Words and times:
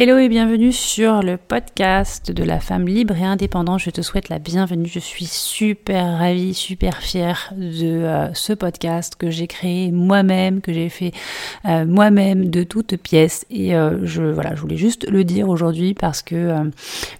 Hello 0.00 0.16
et 0.16 0.28
bienvenue 0.28 0.70
sur 0.72 1.24
le 1.24 1.36
podcast 1.36 2.30
de 2.30 2.44
la 2.44 2.60
femme 2.60 2.86
libre 2.86 3.16
et 3.16 3.24
indépendante. 3.24 3.80
Je 3.80 3.90
te 3.90 4.00
souhaite 4.00 4.28
la 4.28 4.38
bienvenue. 4.38 4.86
Je 4.86 5.00
suis 5.00 5.24
super 5.24 6.18
ravie, 6.18 6.54
super 6.54 6.98
fière 6.98 7.52
de 7.56 8.04
euh, 8.04 8.32
ce 8.32 8.52
podcast 8.52 9.16
que 9.16 9.28
j'ai 9.28 9.48
créé 9.48 9.90
moi-même, 9.90 10.60
que 10.60 10.72
j'ai 10.72 10.88
fait 10.88 11.10
euh, 11.64 11.84
moi-même 11.84 12.48
de 12.48 12.62
toutes 12.62 12.96
pièces. 12.96 13.44
Et 13.50 13.74
euh, 13.74 13.98
je 14.06 14.22
voilà, 14.22 14.54
je 14.54 14.60
voulais 14.60 14.76
juste 14.76 15.04
le 15.10 15.24
dire 15.24 15.48
aujourd'hui 15.48 15.94
parce 15.94 16.22
que, 16.22 16.70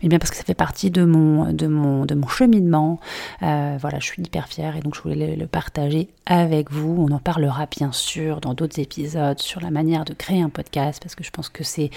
eh 0.04 0.08
bien 0.08 0.20
parce 0.20 0.30
que 0.30 0.36
ça 0.36 0.44
fait 0.44 0.54
partie 0.54 0.92
de 0.92 1.02
mon 1.02 1.52
de 1.52 1.66
mon 1.66 2.06
de 2.06 2.14
mon 2.14 2.28
cheminement. 2.28 3.00
voilà, 3.40 3.98
je 3.98 4.04
suis 4.04 4.22
hyper 4.22 4.46
fière 4.46 4.76
et 4.76 4.82
donc 4.82 4.94
je 4.94 5.02
voulais 5.02 5.16
le, 5.16 5.34
le 5.34 5.46
partager 5.48 6.10
avec 6.26 6.70
vous. 6.70 7.08
On 7.08 7.12
en 7.12 7.18
parlera 7.18 7.66
bien 7.66 7.90
sûr 7.90 8.40
dans 8.40 8.54
d'autres 8.54 8.78
épisodes 8.78 9.40
sur 9.40 9.60
la 9.60 9.72
manière 9.72 10.04
de 10.04 10.14
créer 10.14 10.42
un 10.42 10.48
podcast 10.48 11.02
parce 11.02 11.16
que 11.16 11.24
je 11.24 11.30
pense 11.32 11.48
que 11.48 11.64
c'est 11.64 11.90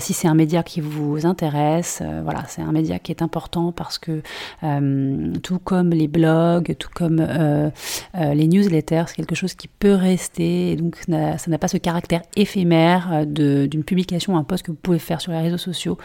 si 0.00 0.17
c'est 0.18 0.26
un 0.26 0.34
média 0.34 0.64
qui 0.64 0.80
vous 0.80 1.26
intéresse, 1.26 2.00
euh, 2.02 2.22
voilà, 2.24 2.42
c'est 2.48 2.60
un 2.60 2.72
média 2.72 2.98
qui 2.98 3.12
est 3.12 3.22
important 3.22 3.70
parce 3.70 3.98
que 3.98 4.20
euh, 4.64 5.32
tout 5.44 5.60
comme 5.60 5.90
les 5.90 6.08
blogs, 6.08 6.74
tout 6.76 6.90
comme 6.92 7.20
euh, 7.20 7.70
les 8.14 8.48
newsletters, 8.48 9.04
c'est 9.06 9.14
quelque 9.14 9.36
chose 9.36 9.54
qui 9.54 9.68
peut 9.68 9.94
rester, 9.94 10.72
et 10.72 10.76
donc 10.76 10.96
ça 11.06 11.36
n'a 11.46 11.58
pas 11.58 11.68
ce 11.68 11.76
caractère 11.76 12.22
éphémère 12.34 13.26
d'une 13.26 13.84
publication, 13.84 14.36
un 14.36 14.42
post 14.42 14.64
que 14.64 14.72
vous 14.72 14.76
pouvez 14.76 14.98
faire 14.98 15.20
sur 15.20 15.30
les 15.30 15.38
réseaux 15.38 15.58
sociaux. 15.58 15.98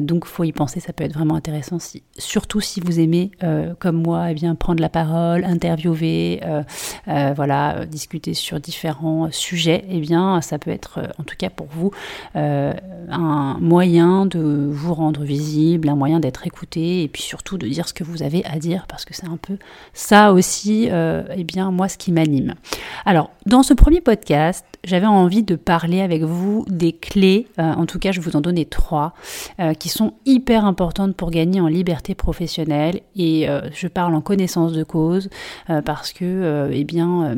donc 0.00 0.26
faut 0.26 0.44
y 0.44 0.52
penser, 0.52 0.78
ça 0.78 0.92
peut 0.92 1.02
être 1.02 1.14
vraiment 1.14 1.34
intéressant, 1.34 1.78
surtout 2.16 2.60
si 2.60 2.80
vous 2.80 3.00
aimez, 3.00 3.32
comme 3.80 4.00
moi, 4.00 4.30
eh 4.30 4.34
bien 4.34 4.54
prendre 4.54 4.80
la 4.80 4.88
parole, 4.88 5.44
interviewer, 5.44 6.40
voilà, 7.06 7.84
discuter 7.86 8.34
sur 8.34 8.60
différents 8.60 9.28
sujets. 9.32 9.84
Et 9.88 9.96
eh 9.96 10.00
bien, 10.00 10.40
ça 10.40 10.58
peut 10.58 10.70
être, 10.70 11.00
en 11.18 11.24
tout 11.24 11.36
cas 11.36 11.50
pour 11.50 11.66
vous, 11.70 11.90
un 12.34 13.39
un 13.40 13.58
moyen 13.58 14.26
de 14.26 14.68
vous 14.70 14.94
rendre 14.94 15.22
visible, 15.22 15.88
un 15.88 15.96
moyen 15.96 16.20
d'être 16.20 16.46
écouté 16.46 17.02
et 17.02 17.08
puis 17.08 17.22
surtout 17.22 17.58
de 17.58 17.66
dire 17.66 17.88
ce 17.88 17.94
que 17.94 18.04
vous 18.04 18.22
avez 18.22 18.44
à 18.44 18.58
dire 18.58 18.86
parce 18.88 19.04
que 19.04 19.14
c'est 19.14 19.26
un 19.26 19.36
peu 19.36 19.56
ça 19.92 20.32
aussi, 20.32 20.88
euh, 20.90 21.24
eh 21.34 21.44
bien 21.44 21.70
moi 21.70 21.88
ce 21.88 21.98
qui 21.98 22.12
m'anime. 22.12 22.54
Alors 23.04 23.30
dans 23.46 23.62
ce 23.62 23.74
premier 23.74 24.00
podcast, 24.00 24.64
j'avais 24.84 25.06
envie 25.06 25.42
de 25.42 25.56
parler 25.56 26.00
avec 26.00 26.22
vous 26.22 26.64
des 26.68 26.92
clés, 26.92 27.46
euh, 27.58 27.72
en 27.72 27.86
tout 27.86 27.98
cas 27.98 28.12
je 28.12 28.20
vous 28.20 28.36
en 28.36 28.40
donner 28.40 28.64
trois, 28.64 29.14
euh, 29.58 29.74
qui 29.74 29.88
sont 29.88 30.14
hyper 30.26 30.64
importantes 30.64 31.16
pour 31.16 31.30
gagner 31.30 31.60
en 31.60 31.66
liberté 31.66 32.14
professionnelle 32.14 33.00
et 33.16 33.46
je 33.72 33.88
parle 33.88 34.14
en 34.14 34.20
connaissance 34.20 34.72
de 34.72 34.84
cause 34.84 35.28
parce 35.84 36.12
que 36.12 36.70
eh 36.72 36.84
bien 36.84 37.34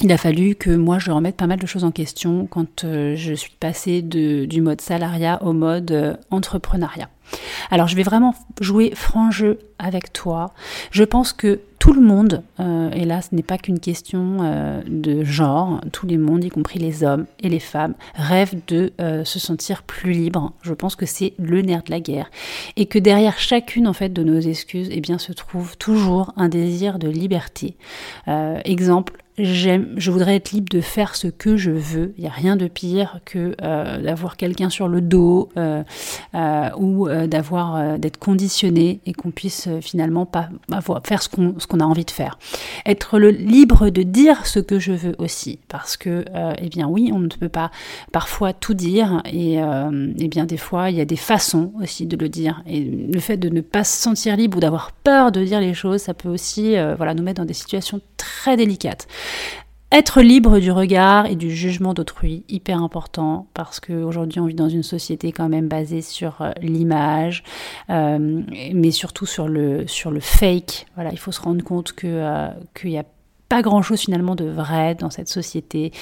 il 0.00 0.12
a 0.12 0.18
fallu 0.18 0.54
que 0.54 0.70
moi 0.70 0.98
je 0.98 1.10
remette 1.10 1.36
pas 1.36 1.46
mal 1.46 1.58
de 1.58 1.66
choses 1.66 1.84
en 1.84 1.90
question 1.90 2.46
quand 2.46 2.84
euh, 2.84 3.14
je 3.16 3.32
suis 3.32 3.52
passée 3.58 4.02
du 4.02 4.60
mode 4.60 4.80
salariat 4.80 5.42
au 5.42 5.52
mode 5.52 5.92
euh, 5.92 6.14
entrepreneuriat. 6.30 7.08
Alors 7.70 7.88
je 7.88 7.96
vais 7.96 8.02
vraiment 8.02 8.34
jouer 8.60 8.92
franc 8.94 9.30
jeu 9.30 9.58
avec 9.78 10.12
toi. 10.12 10.52
Je 10.90 11.04
pense 11.04 11.32
que 11.32 11.60
tout 11.78 11.92
le 11.92 12.02
monde, 12.02 12.42
euh, 12.60 12.90
et 12.90 13.04
là 13.04 13.22
ce 13.22 13.34
n'est 13.34 13.42
pas 13.42 13.56
qu'une 13.56 13.80
question 13.80 14.82
de 14.86 15.24
genre, 15.24 15.80
tout 15.90 16.06
le 16.06 16.18
monde, 16.18 16.44
y 16.44 16.50
compris 16.50 16.78
les 16.78 17.02
hommes 17.02 17.26
et 17.40 17.48
les 17.48 17.60
femmes, 17.60 17.94
rêvent 18.14 18.60
de 18.68 18.92
se 18.98 19.38
sentir 19.38 19.82
plus 19.82 20.12
libre. 20.12 20.52
Je 20.62 20.74
pense 20.74 20.96
que 20.96 21.06
c'est 21.06 21.32
le 21.38 21.62
nerf 21.62 21.82
de 21.82 21.90
la 21.90 22.00
guerre. 22.00 22.30
Et 22.76 22.86
que 22.86 22.98
derrière 22.98 23.38
chacune 23.38 23.88
en 23.88 23.94
fait 23.94 24.10
de 24.10 24.22
nos 24.22 24.38
excuses, 24.38 24.88
eh 24.90 25.00
bien 25.00 25.18
se 25.18 25.32
trouve 25.32 25.76
toujours 25.78 26.32
un 26.36 26.48
désir 26.48 26.98
de 26.98 27.08
liberté. 27.08 27.76
exemple, 28.64 29.23
j'aime, 29.38 29.94
je 29.96 30.10
voudrais 30.10 30.36
être 30.36 30.52
libre 30.52 30.68
de 30.70 30.80
faire 30.80 31.16
ce 31.16 31.26
que 31.26 31.56
je 31.56 31.70
veux. 31.70 32.14
Il 32.16 32.22
n'y 32.22 32.28
a 32.28 32.32
rien 32.32 32.56
de 32.56 32.68
pire 32.68 33.20
que 33.24 33.56
euh, 33.62 34.00
d'avoir 34.00 34.36
quelqu'un 34.36 34.70
sur 34.70 34.86
le 34.86 35.00
dos 35.00 35.48
euh, 35.56 35.82
euh, 36.34 36.70
ou 36.76 37.08
d'avoir 37.26 37.98
d'être 37.98 38.18
conditionné 38.18 39.00
et 39.06 39.12
qu'on 39.12 39.30
puisse 39.30 39.68
finalement 39.80 40.26
pas 40.26 40.48
faire 41.04 41.22
ce 41.22 41.28
qu'on 41.28 41.54
ce 41.58 41.66
qu'on 41.66 41.80
a 41.80 41.84
envie 41.84 42.04
de 42.04 42.10
faire. 42.10 42.38
Être 42.86 43.18
le 43.18 43.30
libre 43.30 43.90
de 43.90 44.02
dire 44.02 44.46
ce 44.46 44.60
que 44.60 44.78
je 44.78 44.92
veux 44.92 45.14
aussi, 45.18 45.58
parce 45.68 45.96
que 45.96 46.24
eh 46.58 46.68
bien 46.68 46.86
oui, 46.86 47.10
on 47.12 47.18
ne 47.18 47.28
peut 47.28 47.48
pas 47.48 47.70
parfois 48.12 48.52
tout 48.52 48.74
dire 48.74 49.22
et 49.24 49.56
eh 49.56 50.28
bien 50.28 50.44
des 50.44 50.56
fois 50.56 50.90
il 50.90 50.96
y 50.96 51.00
a 51.00 51.04
des 51.04 51.16
façons 51.16 51.72
aussi 51.80 52.06
de 52.06 52.16
le 52.16 52.28
dire 52.28 52.62
et 52.66 52.84
le 52.84 53.20
fait 53.20 53.36
de 53.36 53.48
ne 53.48 53.60
pas 53.60 53.84
se 53.84 54.00
sentir 54.00 54.36
libre 54.36 54.58
ou 54.58 54.60
d'avoir 54.60 54.92
peur 54.92 55.32
de 55.32 55.42
dire 55.42 55.60
les 55.60 55.74
choses, 55.74 56.02
ça 56.02 56.14
peut 56.14 56.28
aussi 56.28 56.74
voilà 56.96 57.14
nous 57.14 57.22
mettre 57.22 57.40
dans 57.40 57.46
des 57.46 57.54
situations 57.54 58.00
très 58.16 58.56
délicates. 58.56 59.06
Être 59.94 60.22
libre 60.22 60.58
du 60.58 60.72
regard 60.72 61.26
et 61.26 61.36
du 61.36 61.54
jugement 61.54 61.94
d'autrui, 61.94 62.42
hyper 62.48 62.82
important, 62.82 63.46
parce 63.54 63.78
qu'aujourd'hui 63.78 64.40
on 64.40 64.46
vit 64.46 64.54
dans 64.56 64.68
une 64.68 64.82
société 64.82 65.30
quand 65.30 65.48
même 65.48 65.68
basée 65.68 66.02
sur 66.02 66.42
euh, 66.42 66.50
l'image, 66.60 67.44
euh, 67.90 68.42
mais 68.74 68.90
surtout 68.90 69.24
sur 69.24 69.46
le, 69.46 69.86
sur 69.86 70.10
le 70.10 70.18
fake. 70.18 70.86
Voilà, 70.96 71.12
il 71.12 71.18
faut 71.18 71.30
se 71.30 71.40
rendre 71.40 71.62
compte 71.62 71.94
euh, 72.02 72.50
qu'il 72.74 72.90
n'y 72.90 72.98
a 72.98 73.04
pas 73.48 73.62
grand 73.62 73.82
chose 73.82 74.00
finalement 74.00 74.34
de 74.34 74.46
vrai 74.46 74.96
dans 74.96 75.10
cette 75.10 75.28
société. 75.28 75.92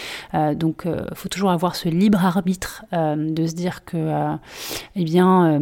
donc 0.55 0.85
il 0.87 1.17
faut 1.17 1.29
toujours 1.29 1.51
avoir 1.51 1.75
ce 1.75 1.89
libre 1.91 2.25
arbitre 2.25 2.85
de 2.93 3.47
se 3.47 3.53
dire 3.53 3.85
que, 3.85 4.37
eh 4.95 5.05
bien, 5.05 5.61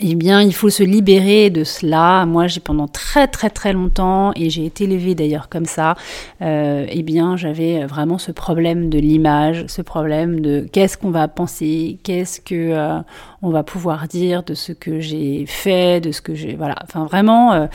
eh 0.00 0.14
bien, 0.14 0.42
il 0.42 0.54
faut 0.54 0.70
se 0.70 0.84
libérer 0.84 1.50
de 1.50 1.64
cela. 1.64 2.24
Moi, 2.24 2.46
j'ai 2.46 2.60
pendant 2.60 2.86
très 2.86 3.26
très 3.26 3.50
très 3.50 3.72
longtemps, 3.72 4.30
et 4.36 4.48
j'ai 4.48 4.64
été 4.64 4.84
élevée 4.84 5.16
d'ailleurs 5.16 5.48
comme 5.48 5.64
ça, 5.64 5.96
euh, 6.40 6.86
eh 6.88 7.02
bien, 7.02 7.36
j'avais 7.36 7.84
vraiment 7.84 8.18
ce 8.18 8.30
problème 8.30 8.90
de 8.90 8.98
l'image, 8.98 9.64
ce 9.66 9.82
problème 9.82 10.40
de 10.40 10.68
qu'est-ce 10.72 10.96
qu'on 10.96 11.10
va 11.10 11.26
penser, 11.26 11.98
qu'est-ce 12.04 12.40
que 12.40 12.54
euh, 12.54 13.00
on 13.42 13.50
va 13.50 13.62
pouvoir 13.62 14.08
dire 14.08 14.42
de 14.42 14.54
ce 14.54 14.72
que 14.72 15.00
j'ai 15.00 15.44
fait, 15.46 16.00
de 16.00 16.12
ce 16.12 16.20
que 16.20 16.34
j'ai, 16.34 16.54
voilà. 16.54 16.76
Enfin, 16.82 17.04
vraiment, 17.04 17.52
euh, 17.52 17.66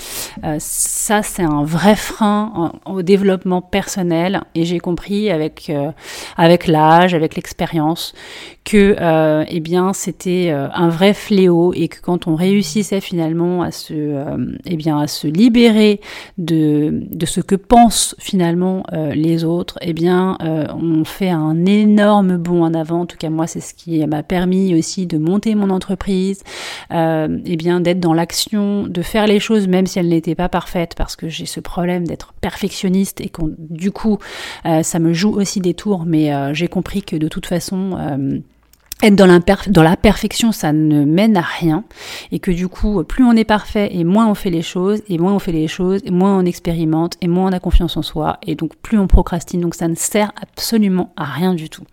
euh, 0.44 0.58
ça, 0.60 1.24
c'est 1.24 1.44
un 1.44 1.64
vrai 1.64 1.96
frein 1.96 2.74
au 2.86 3.02
développement 3.02 3.62
personnel, 3.62 4.42
et 4.56 4.66
j'ai 4.66 4.80
compris 4.80 5.30
avec 5.30 5.72
avec 6.38 6.68
l'âge, 6.68 7.14
avec 7.14 7.36
l'expérience, 7.36 8.14
que, 8.64 8.96
eh 9.48 9.60
bien, 9.60 9.94
c'était 9.94 10.50
un 10.52 10.90
vrai 10.90 11.14
fléau 11.14 11.74
et 11.74 11.88
que 11.88 12.02
quand 12.02 12.28
on 12.28 12.36
réussissait 12.36 13.02
finalement 13.02 13.62
à 13.62 13.72
se, 13.72 13.94
euh, 13.94 14.38
eh 14.66 14.78
libérer 15.28 16.02
de, 16.38 17.04
de 17.12 17.26
ce 17.26 17.42
que 17.42 17.56
pensent 17.56 18.16
finalement 18.20 18.84
euh, 18.94 19.14
les 19.14 19.44
autres, 19.44 19.78
eh 19.82 19.94
bien, 19.94 20.38
euh, 20.42 20.66
on 20.76 21.04
fait 21.04 21.30
un 21.30 21.66
énorme 21.66 22.38
bond 22.38 22.64
en 22.64 22.74
avant. 22.74 23.02
En 23.02 23.06
tout 23.06 23.18
cas, 23.18 23.30
moi, 23.30 23.48
c'est 23.48 23.60
ce 23.60 23.74
qui 23.74 24.06
m'a 24.06 24.24
permis 24.24 24.78
aussi 24.78 25.08
de 25.08 25.18
monter 25.18 25.53
mon 25.56 25.70
entreprise, 25.70 26.44
eh 26.92 27.56
bien, 27.58 27.80
d'être 27.80 28.00
dans 28.00 28.14
l'action, 28.14 28.88
de 28.88 29.02
faire 29.02 29.28
les 29.28 29.40
choses 29.40 29.68
même 29.68 29.88
si 29.88 30.00
elles 30.00 30.10
n'étaient 30.10 30.36
pas 30.36 30.50
parfaites, 30.50 30.96
parce 30.96 31.16
que 31.16 31.30
j'ai 31.30 31.46
ce 31.46 31.60
problème 31.60 32.08
d'être 32.08 32.34
perfectionniste 32.42 33.22
et 33.22 33.30
qu'on, 33.30 33.54
du 33.58 33.92
coup, 33.92 34.18
ça 34.82 35.00
me 35.00 35.14
joue 35.14 35.32
aussi 35.32 35.60
des 35.60 35.74
tours. 35.74 36.06
Mais 36.06 36.32
j'ai 36.54 36.68
compris 36.68 37.02
que 37.02 37.16
de 37.16 37.28
toute 37.28 37.46
façon 37.46 37.98
être 39.04 39.16
dans, 39.16 39.84
la 39.84 39.98
perfection, 39.98 40.52
ça 40.52 40.72
ne 40.72 41.04
mène 41.04 41.36
à 41.38 41.42
rien. 41.42 41.84
Et 42.32 42.40
que 42.40 42.52
du 42.52 42.68
coup, 42.68 43.04
plus 43.04 43.24
on 43.24 43.34
est 43.34 43.44
parfait 43.44 43.90
et 43.94 44.04
moins 44.04 44.28
on 44.28 44.34
fait 44.34 44.50
les 44.50 44.62
choses, 44.62 45.02
et 45.10 45.18
moins 45.18 45.34
on 45.34 45.40
fait 45.40 45.52
les 45.52 45.68
choses, 45.68 46.02
et 46.06 46.12
moins 46.12 46.38
on 46.38 46.46
expérimente, 46.46 47.16
et 47.22 47.28
moins 47.28 47.50
on 47.50 47.54
a 47.54 47.60
confiance 47.60 47.98
en 47.98 48.02
soi, 48.02 48.38
et 48.44 48.56
donc 48.56 48.76
plus 48.78 48.98
on 48.98 49.08
procrastine. 49.08 49.62
Donc 49.62 49.76
ça 49.76 49.88
ne 49.88 49.96
sert 49.96 50.32
absolument 50.42 51.14
à 51.18 51.26
rien 51.26 51.54
du 51.54 51.70
tout. 51.70 51.84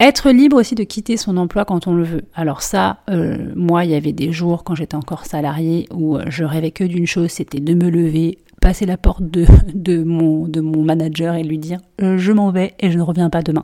Être 0.00 0.30
libre 0.30 0.56
aussi 0.58 0.74
de 0.74 0.84
quitter 0.84 1.16
son 1.16 1.36
emploi 1.36 1.64
quand 1.64 1.86
on 1.86 1.94
le 1.94 2.04
veut. 2.04 2.22
Alors 2.34 2.62
ça, 2.62 2.98
euh, 3.10 3.52
moi, 3.56 3.84
il 3.84 3.90
y 3.90 3.94
avait 3.94 4.12
des 4.12 4.32
jours 4.32 4.62
quand 4.64 4.74
j'étais 4.74 4.94
encore 4.94 5.26
salarié 5.26 5.88
où 5.92 6.16
euh, 6.16 6.24
je 6.28 6.44
rêvais 6.44 6.70
que 6.70 6.84
d'une 6.84 7.06
chose, 7.06 7.30
c'était 7.30 7.60
de 7.60 7.74
me 7.74 7.90
lever, 7.90 8.38
passer 8.60 8.86
la 8.86 8.96
porte 8.96 9.22
de, 9.22 10.02
mon, 10.02 10.48
de 10.48 10.60
mon 10.60 10.82
manager 10.82 11.34
et 11.34 11.42
lui 11.42 11.58
dire 11.58 11.78
euh, 12.02 12.18
je 12.18 12.32
m'en 12.32 12.50
vais 12.50 12.74
et 12.80 12.90
je 12.90 12.98
ne 12.98 13.02
reviens 13.02 13.30
pas 13.30 13.42
demain. 13.42 13.62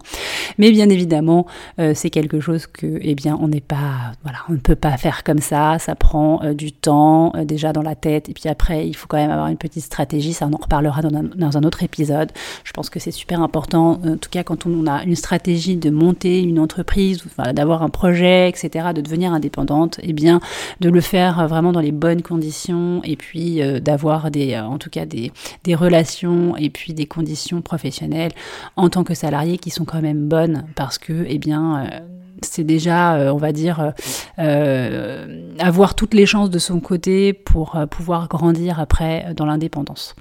Mais 0.59 0.71
bien 0.71 0.89
évidemment, 0.89 1.47
euh, 1.79 1.93
c'est 1.95 2.11
quelque 2.11 2.41
chose 2.41 2.67
que, 2.67 2.99
eh 3.01 3.15
bien, 3.15 3.39
on 3.41 3.49
n'est 3.49 3.61
pas, 3.61 4.13
voilà, 4.23 4.39
on 4.49 4.53
ne 4.53 4.59
peut 4.59 4.77
pas 4.77 4.97
faire 4.97 5.25
comme 5.25 5.39
ça. 5.39 5.79
Ça 5.79 5.95
prend 5.95 6.43
euh, 6.43 6.55
du 6.55 6.73
temps 6.73 7.33
déjà 7.45 7.73
dans 7.73 7.83
la 7.83 7.95
tête 7.95 8.29
et 8.29 8.33
puis 8.33 8.49
après, 8.49 8.87
il 8.87 8.95
faut 8.95 9.07
quand 9.07 9.17
même 9.17 9.31
avoir 9.31 9.49
une 9.49 9.57
petite 9.57 9.85
stratégie. 9.85 10.33
Ça, 10.33 10.49
on 10.51 10.55
en 10.55 10.61
reparlera 10.61 11.03
dans 11.03 11.17
un, 11.17 11.23
dans 11.23 11.57
un 11.57 11.63
autre 11.63 11.83
épisode. 11.83 12.33
Je 12.65 12.73
pense 12.73 12.91
que 12.91 12.99
c'est 12.99 13.11
super 13.11 13.41
important, 13.41 14.01
en 14.05 14.17
tout 14.17 14.31
cas 14.31 14.43
quand 14.43 14.67
on 14.67 14.87
a 14.87 15.05
une 15.05 15.17
stratégie 15.17 15.77
de 15.77 15.91
monter 15.91 16.43
une 16.43 16.59
entreprise, 16.59 17.25
d'avoir 17.53 17.83
un 17.83 17.89
projet, 17.89 18.49
etc., 18.49 18.89
de 18.95 19.01
devenir 19.01 19.33
indépendante, 19.33 20.01
eh 20.03 20.13
bien, 20.13 20.41
de 20.81 20.89
le 20.89 21.01
faire 21.01 21.47
vraiment 21.49 21.73
dans 21.73 21.81
les 21.81 21.93
bonnes 21.93 22.23
conditions 22.23 23.01
et 23.05 23.17
puis 23.17 23.61
d'avoir 23.81 24.31
des, 24.31 24.57
en 24.59 24.79
tout 24.85 24.91
cas 24.91 25.07
des, 25.07 25.33
des 25.65 25.75
relations 25.75 26.57
et 26.57 26.69
puis 26.69 26.93
des 26.93 27.07
conditions 27.07 27.63
professionnelles 27.63 28.33
en 28.77 28.91
tant 28.91 29.03
que 29.03 29.15
salarié 29.15 29.57
qui 29.57 29.71
sont 29.71 29.87
quand 29.87 30.03
même 30.03 30.29
bonnes 30.29 30.67
parce 30.77 30.99
que, 30.99 31.25
eh 31.27 31.39
bien, 31.39 31.87
euh, 31.87 32.01
c'est 32.43 32.65
déjà, 32.65 33.15
euh, 33.15 33.33
on 33.33 33.39
va 33.39 33.53
dire, 33.53 33.95
euh, 34.39 35.55
avoir 35.59 35.95
toutes 35.95 36.13
les 36.13 36.27
chances 36.27 36.51
de 36.51 36.59
son 36.59 36.81
côté 36.81 37.33
pour 37.33 37.79
pouvoir 37.91 38.29
grandir 38.29 38.79
après 38.79 39.33
dans 39.35 39.47
l'indépendance. 39.47 40.15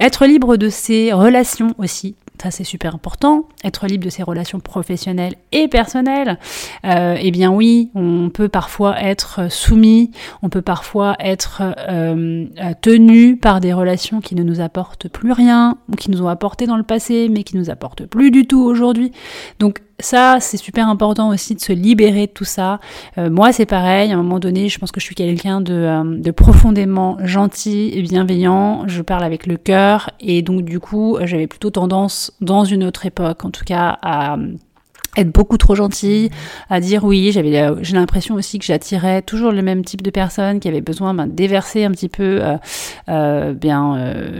Être 0.00 0.26
libre 0.26 0.56
de 0.56 0.68
ses 0.68 1.12
relations 1.12 1.74
aussi, 1.78 2.16
ça 2.42 2.50
c'est 2.50 2.64
super 2.64 2.94
important, 2.94 3.48
être 3.64 3.86
libre 3.86 4.04
de 4.04 4.10
ses 4.10 4.22
relations 4.22 4.60
professionnelles 4.60 5.34
et 5.52 5.68
personnelles. 5.68 6.38
Euh, 6.84 7.16
eh 7.20 7.30
bien 7.30 7.50
oui, 7.50 7.90
on 7.94 8.30
peut 8.30 8.48
parfois 8.48 9.00
être 9.00 9.50
soumis, 9.50 10.10
on 10.42 10.48
peut 10.48 10.62
parfois 10.62 11.16
être 11.18 11.62
euh, 11.88 12.46
tenu 12.80 13.36
par 13.36 13.60
des 13.60 13.72
relations 13.72 14.20
qui 14.20 14.34
ne 14.34 14.42
nous 14.42 14.60
apportent 14.60 15.08
plus 15.08 15.32
rien, 15.32 15.78
ou 15.88 15.96
qui 15.96 16.10
nous 16.10 16.22
ont 16.22 16.28
apporté 16.28 16.66
dans 16.66 16.76
le 16.76 16.82
passé, 16.82 17.28
mais 17.30 17.42
qui 17.42 17.56
nous 17.56 17.70
apportent 17.70 18.06
plus 18.06 18.30
du 18.30 18.46
tout 18.46 18.60
aujourd'hui. 18.60 19.12
Donc 19.58 19.80
ça, 20.00 20.38
c'est 20.40 20.56
super 20.56 20.88
important 20.88 21.28
aussi 21.30 21.54
de 21.54 21.60
se 21.60 21.72
libérer 21.72 22.26
de 22.26 22.32
tout 22.32 22.44
ça. 22.44 22.78
Euh, 23.18 23.30
moi, 23.30 23.52
c'est 23.52 23.66
pareil. 23.66 24.12
À 24.12 24.14
un 24.14 24.18
moment 24.18 24.38
donné, 24.38 24.68
je 24.68 24.78
pense 24.78 24.92
que 24.92 25.00
je 25.00 25.04
suis 25.04 25.14
quelqu'un 25.14 25.60
de, 25.60 25.74
euh, 25.74 26.04
de, 26.04 26.30
profondément 26.30 27.16
gentil 27.24 27.90
et 27.92 28.02
bienveillant. 28.02 28.84
Je 28.86 29.02
parle 29.02 29.24
avec 29.24 29.46
le 29.46 29.56
cœur. 29.56 30.10
Et 30.20 30.42
donc, 30.42 30.62
du 30.62 30.78
coup, 30.78 31.18
j'avais 31.24 31.48
plutôt 31.48 31.70
tendance, 31.70 32.32
dans 32.40 32.64
une 32.64 32.84
autre 32.84 33.06
époque, 33.06 33.44
en 33.44 33.50
tout 33.50 33.64
cas, 33.64 33.98
à 34.02 34.36
être 35.18 35.32
beaucoup 35.32 35.58
trop 35.58 35.74
gentille, 35.74 36.30
à 36.70 36.80
dire 36.80 37.04
oui. 37.04 37.30
J'avais, 37.32 37.58
euh, 37.58 37.76
j'ai 37.82 37.94
l'impression 37.96 38.34
aussi 38.34 38.58
que 38.58 38.64
j'attirais 38.64 39.22
toujours 39.22 39.52
le 39.52 39.62
même 39.62 39.84
type 39.84 40.02
de 40.02 40.10
personnes 40.10 40.60
qui 40.60 40.68
avaient 40.68 40.80
besoin 40.80 41.14
ben, 41.14 41.26
de 41.26 41.32
déverser 41.32 41.84
un 41.84 41.90
petit 41.90 42.08
peu 42.08 42.40
euh, 42.42 42.56
euh, 43.08 43.52
bien 43.52 43.78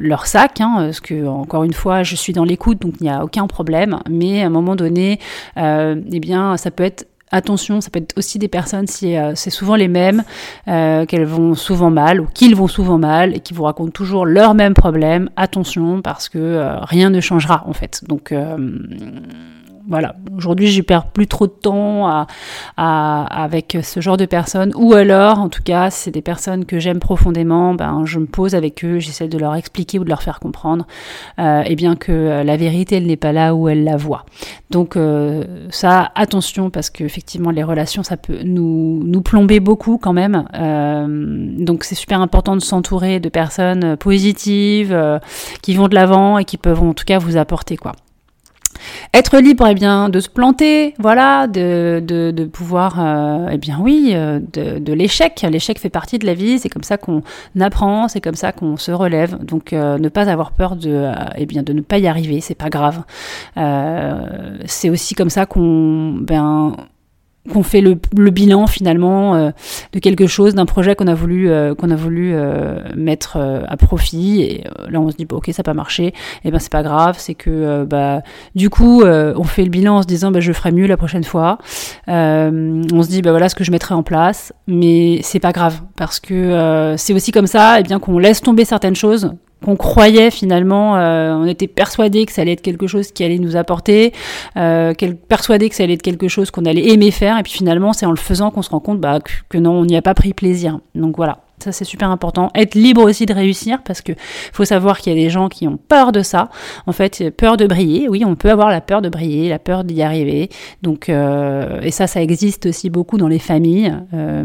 leur 0.00 0.26
sac, 0.26 0.60
hein, 0.60 0.74
parce 0.78 1.00
que 1.00 1.26
encore 1.26 1.64
une 1.64 1.72
fois, 1.72 2.02
je 2.02 2.14
suis 2.14 2.32
dans 2.32 2.44
l'écoute, 2.44 2.80
donc 2.80 2.94
il 3.00 3.04
n'y 3.04 3.10
a 3.10 3.24
aucun 3.24 3.46
problème. 3.46 3.98
Mais 4.10 4.42
à 4.42 4.46
un 4.46 4.50
moment 4.50 4.76
donné, 4.76 5.18
eh 5.56 6.20
bien, 6.20 6.56
ça 6.56 6.70
peut 6.70 6.84
être 6.84 7.06
attention, 7.30 7.80
ça 7.80 7.90
peut 7.90 7.98
être 7.98 8.16
aussi 8.16 8.38
des 8.38 8.48
personnes, 8.48 8.86
si 8.86 9.14
c'est 9.34 9.50
souvent 9.50 9.74
les 9.74 9.88
mêmes, 9.88 10.22
qu'elles 10.66 11.26
vont 11.26 11.54
souvent 11.54 11.90
mal 11.90 12.20
ou 12.20 12.26
qu'ils 12.32 12.54
vont 12.54 12.68
souvent 12.68 12.98
mal 12.98 13.34
et 13.34 13.40
qui 13.40 13.54
vous 13.54 13.64
racontent 13.64 13.90
toujours 13.90 14.26
leurs 14.26 14.54
mêmes 14.54 14.74
problèmes. 14.74 15.28
Attention 15.36 16.02
parce 16.02 16.28
que 16.28 16.78
rien 16.82 17.10
ne 17.10 17.20
changera 17.20 17.64
en 17.66 17.72
fait. 17.72 18.02
Donc 18.06 18.32
voilà, 19.88 20.16
aujourd'hui, 20.36 20.66
j'y 20.66 20.82
perds 20.82 21.06
plus 21.06 21.26
trop 21.26 21.46
de 21.46 21.52
temps 21.52 22.26
à, 22.76 23.42
avec 23.44 23.78
ce 23.82 24.00
genre 24.00 24.18
de 24.18 24.26
personnes. 24.26 24.72
Ou 24.76 24.92
alors, 24.92 25.38
en 25.38 25.48
tout 25.48 25.62
cas, 25.62 25.88
c'est 25.88 26.10
des 26.10 26.20
personnes 26.20 26.66
que 26.66 26.78
j'aime 26.78 26.98
profondément. 26.98 27.74
Ben, 27.74 28.02
je 28.04 28.18
me 28.18 28.26
pose 28.26 28.54
avec 28.54 28.84
eux, 28.84 28.98
j'essaie 28.98 29.28
de 29.28 29.38
leur 29.38 29.54
expliquer 29.54 29.98
ou 29.98 30.04
de 30.04 30.10
leur 30.10 30.22
faire 30.22 30.40
comprendre, 30.40 30.86
euh, 31.38 31.62
bien 31.74 31.96
que 31.96 32.12
euh, 32.12 32.44
la 32.44 32.56
vérité, 32.56 32.96
elle 32.96 33.06
n'est 33.06 33.16
pas 33.16 33.32
là 33.32 33.54
où 33.54 33.68
elle 33.68 33.84
la 33.84 33.96
voit. 33.96 34.26
Donc 34.70 34.96
euh, 34.96 35.44
ça, 35.70 36.10
attention, 36.14 36.68
parce 36.70 36.90
qu'effectivement, 36.90 37.50
les 37.50 37.62
relations, 37.62 38.02
ça 38.02 38.16
peut 38.16 38.42
nous, 38.44 39.00
nous 39.04 39.22
plomber 39.22 39.60
beaucoup 39.60 39.96
quand 39.96 40.12
même. 40.12 40.44
Euh, 40.54 41.06
donc 41.58 41.84
c'est 41.84 41.94
super 41.94 42.20
important 42.20 42.56
de 42.56 42.60
s'entourer 42.60 43.20
de 43.20 43.28
personnes 43.28 43.96
positives, 43.96 44.96
qui 45.62 45.74
vont 45.74 45.88
de 45.88 45.94
l'avant 45.94 46.38
et 46.38 46.44
qui 46.44 46.58
peuvent 46.58 46.82
en 46.82 46.94
tout 46.94 47.04
cas 47.04 47.18
vous 47.18 47.36
apporter 47.36 47.76
quoi. 47.76 47.92
Être 49.14 49.38
libre, 49.38 49.66
eh 49.68 49.74
bien, 49.74 50.08
de 50.08 50.20
se 50.20 50.28
planter, 50.28 50.94
voilà, 50.98 51.46
de, 51.46 52.02
de, 52.04 52.30
de 52.30 52.44
pouvoir, 52.44 53.00
euh, 53.00 53.48
eh 53.52 53.58
bien, 53.58 53.78
oui, 53.80 54.12
euh, 54.14 54.40
de, 54.52 54.78
de 54.78 54.92
l'échec. 54.92 55.44
L'échec 55.50 55.78
fait 55.78 55.90
partie 55.90 56.18
de 56.18 56.26
la 56.26 56.34
vie, 56.34 56.58
c'est 56.58 56.68
comme 56.68 56.82
ça 56.82 56.96
qu'on 56.96 57.22
apprend, 57.60 58.08
c'est 58.08 58.20
comme 58.20 58.34
ça 58.34 58.52
qu'on 58.52 58.76
se 58.76 58.92
relève. 58.92 59.38
Donc, 59.44 59.72
euh, 59.72 59.98
ne 59.98 60.08
pas 60.08 60.28
avoir 60.28 60.52
peur 60.52 60.76
de, 60.76 61.10
eh 61.36 61.46
bien, 61.46 61.62
de 61.62 61.72
ne 61.72 61.80
pas 61.80 61.98
y 61.98 62.06
arriver, 62.06 62.40
c'est 62.40 62.54
pas 62.54 62.70
grave. 62.70 63.02
c'est 64.66 64.90
aussi 64.90 65.14
comme 65.14 65.30
ça 65.30 65.46
qu'on, 65.46 66.14
ben, 66.20 66.74
qu'on 67.48 67.62
fait 67.62 67.80
le, 67.80 67.94
bilan 68.30 68.66
finalement 68.66 69.34
euh, 69.34 69.50
de 69.92 69.98
quelque 69.98 70.26
chose, 70.26 70.54
d'un 70.54 70.66
projet 70.66 70.94
qu'on 70.94 71.06
a 71.06 71.14
voulu 71.14 71.50
euh, 71.50 71.74
qu'on 71.74 71.90
a 71.90 71.96
voulu 71.96 72.32
euh, 72.34 72.80
mettre 72.96 73.36
à 73.36 73.76
profit. 73.76 74.42
Et 74.42 74.64
là 74.88 75.00
on 75.00 75.10
se 75.10 75.16
dit 75.16 75.24
bon, 75.24 75.36
ok 75.36 75.46
ça 75.48 75.60
n'a 75.60 75.64
pas 75.64 75.74
marché, 75.74 76.06
et 76.06 76.14
eh 76.44 76.50
ben 76.50 76.58
c'est 76.58 76.72
pas 76.72 76.82
grave, 76.82 77.16
c'est 77.18 77.34
que 77.34 77.84
bah 77.84 78.22
du 78.54 78.70
coup 78.70 79.02
on 79.04 79.44
fait 79.44 79.64
le 79.64 79.70
bilan 79.70 79.96
en 79.96 80.02
se 80.02 80.06
disant 80.06 80.30
bah 80.30 80.40
je 80.40 80.52
ferai 80.52 80.72
mieux 80.72 80.86
la 80.86 80.96
prochaine 80.96 81.24
fois, 81.24 81.58
on 82.06 83.02
se 83.02 83.08
dit 83.08 83.22
bah 83.22 83.30
voilà 83.30 83.48
ce 83.48 83.54
que 83.54 83.64
je 83.64 83.70
mettrai 83.70 83.94
en 83.94 84.02
place, 84.02 84.52
mais 84.66 85.20
c'est 85.22 85.40
pas 85.40 85.52
grave. 85.52 85.80
Parce 85.96 86.20
que 86.20 86.94
c'est 86.96 87.14
aussi 87.14 87.32
comme 87.32 87.46
ça 87.46 87.78
et 87.78 87.80
eh 87.80 87.82
bien 87.82 87.98
qu'on 87.98 88.18
laisse 88.18 88.40
tomber 88.40 88.64
certaines 88.64 88.96
choses 88.96 89.32
qu'on 89.64 89.76
croyait 89.76 90.30
finalement, 90.30 90.96
euh, 90.96 91.34
on 91.34 91.46
était 91.46 91.66
persuadé 91.66 92.26
que 92.26 92.32
ça 92.32 92.42
allait 92.42 92.52
être 92.52 92.62
quelque 92.62 92.86
chose 92.86 93.10
qui 93.12 93.24
allait 93.24 93.38
nous 93.38 93.56
apporter, 93.56 94.12
euh, 94.56 94.92
persuadé 95.28 95.68
que 95.68 95.74
ça 95.74 95.82
allait 95.82 95.94
être 95.94 96.02
quelque 96.02 96.28
chose 96.28 96.50
qu'on 96.50 96.64
allait 96.64 96.88
aimer 96.88 97.10
faire, 97.10 97.38
et 97.38 97.42
puis 97.42 97.52
finalement 97.52 97.92
c'est 97.92 98.06
en 98.06 98.10
le 98.10 98.16
faisant 98.16 98.50
qu'on 98.50 98.62
se 98.62 98.70
rend 98.70 98.80
compte 98.80 99.00
bah, 99.00 99.18
que 99.48 99.58
non, 99.58 99.72
on 99.72 99.84
n'y 99.84 99.96
a 99.96 100.02
pas 100.02 100.14
pris 100.14 100.32
plaisir. 100.32 100.78
Donc 100.94 101.16
voilà. 101.16 101.40
Ça, 101.60 101.72
c'est 101.72 101.84
super 101.84 102.10
important. 102.10 102.50
Être 102.54 102.74
libre 102.74 103.02
aussi 103.02 103.26
de 103.26 103.34
réussir 103.34 103.82
parce 103.84 104.00
que 104.00 104.12
faut 104.52 104.64
savoir 104.64 104.98
qu'il 104.98 105.12
y 105.12 105.20
a 105.20 105.22
des 105.22 105.30
gens 105.30 105.48
qui 105.48 105.66
ont 105.66 105.76
peur 105.76 106.12
de 106.12 106.22
ça. 106.22 106.50
En 106.86 106.92
fait, 106.92 107.30
peur 107.36 107.56
de 107.56 107.66
briller. 107.66 108.08
Oui, 108.08 108.24
on 108.24 108.36
peut 108.36 108.50
avoir 108.50 108.70
la 108.70 108.80
peur 108.80 109.02
de 109.02 109.08
briller, 109.08 109.48
la 109.48 109.58
peur 109.58 109.84
d'y 109.84 110.02
arriver. 110.02 110.50
Donc, 110.82 111.08
euh, 111.08 111.80
et 111.82 111.90
ça, 111.90 112.06
ça 112.06 112.22
existe 112.22 112.66
aussi 112.66 112.90
beaucoup 112.90 113.18
dans 113.18 113.28
les 113.28 113.38
familles. 113.38 113.94
Euh, 114.14 114.44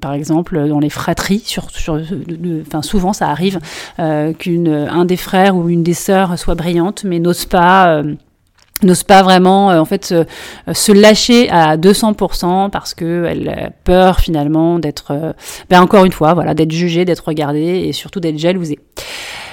par 0.00 0.12
exemple, 0.12 0.68
dans 0.68 0.80
les 0.80 0.90
fratries. 0.90 1.42
Sur, 1.44 1.70
sur, 1.70 2.00
enfin, 2.66 2.82
souvent, 2.82 3.12
ça 3.12 3.28
arrive 3.28 3.58
euh, 3.98 4.32
qu'un 4.32 5.04
des 5.04 5.16
frères 5.16 5.56
ou 5.56 5.68
une 5.68 5.82
des 5.82 5.94
sœurs 5.94 6.38
soit 6.38 6.54
brillante, 6.54 7.04
mais 7.04 7.18
n'ose 7.18 7.46
pas 7.46 8.02
n'ose 8.84 9.02
pas 9.02 9.22
vraiment 9.22 9.70
euh, 9.70 9.78
en 9.78 9.84
fait 9.84 10.04
se, 10.04 10.24
se, 10.72 10.92
lâcher 10.92 11.48
à 11.50 11.76
200% 11.76 12.70
parce 12.70 12.94
que 12.94 13.24
elle 13.24 13.48
a 13.48 13.70
peur 13.84 14.20
finalement 14.20 14.78
d'être 14.78 15.10
euh, 15.10 15.32
ben 15.70 15.80
encore 15.80 16.04
une 16.04 16.12
fois 16.12 16.34
voilà 16.34 16.54
d'être 16.54 16.72
jugée 16.72 17.04
d'être 17.04 17.26
regardée 17.26 17.84
et 17.86 17.92
surtout 17.92 18.20
d'être 18.20 18.38
jalousée 18.38 18.78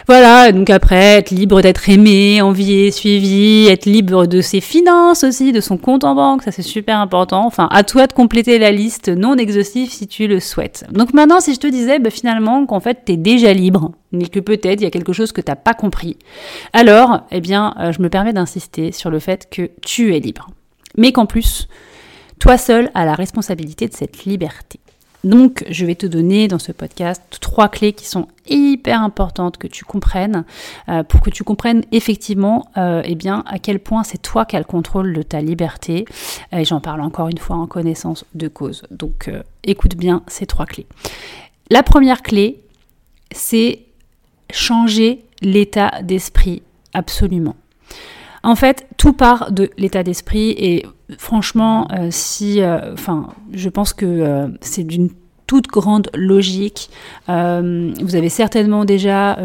voilà, 0.08 0.52
donc 0.52 0.70
après, 0.70 1.18
être 1.18 1.32
libre 1.32 1.62
d'être 1.62 1.88
aimé, 1.90 2.42
envié, 2.42 2.92
suivi, 2.92 3.68
être 3.68 3.86
libre 3.86 4.26
de 4.26 4.42
ses 4.42 4.62
finances 4.62 5.24
aussi, 5.24 5.52
de 5.52 5.62
son 5.62 5.78
compte 5.78 6.04
en 6.04 6.16
banque, 6.16 6.44
ça 6.44 6.52
c'est 6.52 6.62
super 6.62 7.00
important. 7.00 7.46
Enfin, 7.46 7.68
à 7.72 7.84
toi 7.84 8.08
de 8.08 8.14
compléter 8.14 8.60
la 8.60 8.72
liste 8.72 9.10
non 9.10 9.38
exhaustive 9.38 9.92
si 9.92 10.08
tu 10.08 10.28
le 10.28 10.40
souhaites. 10.40 10.86
Donc 10.92 11.14
maintenant, 11.14 11.40
si 11.40 11.54
je 11.54 11.60
te 11.60 11.68
disais 11.68 12.00
bah, 12.00 12.10
finalement 12.10 12.66
qu'en 12.66 12.80
fait, 12.80 13.04
tu 13.06 13.14
es 13.14 13.18
déjà 13.18 13.54
libre, 13.54 13.92
mais 14.12 14.28
que 14.28 14.40
peut-être 14.40 14.82
il 14.82 14.84
y 14.84 14.88
a 14.88 14.92
quelque 14.92 15.14
chose 15.14 15.32
que 15.32 15.42
t'as 15.42 15.56
pas 15.56 15.74
compris, 15.74 16.18
alors, 16.74 17.22
eh 17.32 17.40
bien, 17.40 17.74
euh, 17.80 17.92
je 17.92 18.02
me 18.02 18.10
permets 18.10 18.34
d'insister 18.34 18.92
sur 18.92 19.10
le 19.10 19.20
fait 19.20 19.48
que 19.50 19.70
tu 19.82 20.16
es 20.16 20.20
libre. 20.20 20.50
Mais 20.98 21.14
qu'en 21.14 21.26
plus, 21.26 21.70
toi 22.40 22.58
seul 22.58 22.90
as 22.96 23.06
la 23.06 23.14
responsabilité 23.14 23.88
de 23.88 23.94
cette 23.94 24.26
liberté. 24.26 24.81
Donc, 25.24 25.64
je 25.70 25.86
vais 25.86 25.96
te 25.96 26.08
donner 26.08 26.48
dans 26.48 26.58
ce 26.58 26.72
podcast 26.72 27.22
trois 27.42 27.70
clés 27.70 27.94
qui 27.94 28.06
sont 28.06 28.28
hyper 28.48 29.02
importantes 29.02 29.58
que 29.58 29.68
tu 29.68 29.86
comprennes 29.86 30.46
euh, 30.90 31.04
pour 31.04 31.22
que 31.22 31.30
tu 31.30 31.44
comprennes 31.44 31.84
effectivement 31.92 32.68
euh, 32.78 33.04
eh 33.06 33.16
bien, 33.16 33.44
à 33.46 33.60
quel 33.60 33.80
point 33.80 34.04
c'est 34.04 34.22
toi 34.22 34.46
qui 34.46 34.56
as 34.56 34.60
le 34.60 34.66
contrôle 34.66 35.14
de 35.14 35.22
ta 35.22 35.42
liberté. 35.42 36.06
Et 36.52 36.66
j'en 36.66 36.82
parle 36.82 37.02
encore 37.02 37.28
une 37.28 37.38
fois 37.38 37.58
en 37.58 37.68
connaissance 37.68 38.26
de 38.34 38.48
cause. 38.48 38.84
Donc, 38.90 39.28
euh, 39.28 39.44
écoute 39.64 39.96
bien 39.96 40.24
ces 40.28 40.48
trois 40.48 40.66
clés. 40.66 40.88
La 41.70 41.84
première 41.84 42.24
clé, 42.24 42.60
c'est 43.32 43.84
changer 44.52 45.24
l'état 45.42 46.02
d'esprit 46.02 46.64
absolument. 46.94 47.56
En 48.44 48.56
fait, 48.56 48.88
tout 48.98 49.14
part 49.14 49.52
de 49.52 49.70
l'état 49.78 50.04
d'esprit 50.04 50.52
et 50.58 50.86
franchement, 51.18 51.88
si, 52.10 52.62
enfin, 52.94 53.28
je 53.54 53.70
pense 53.70 53.94
que 53.94 54.50
c'est 54.62 54.84
d'une 54.84 55.10
toute 55.46 55.68
grande 55.68 56.10
logique. 56.16 56.90
vous 57.28 58.16
avez 58.16 58.30
certainement 58.30 58.86
déjà 58.86 59.38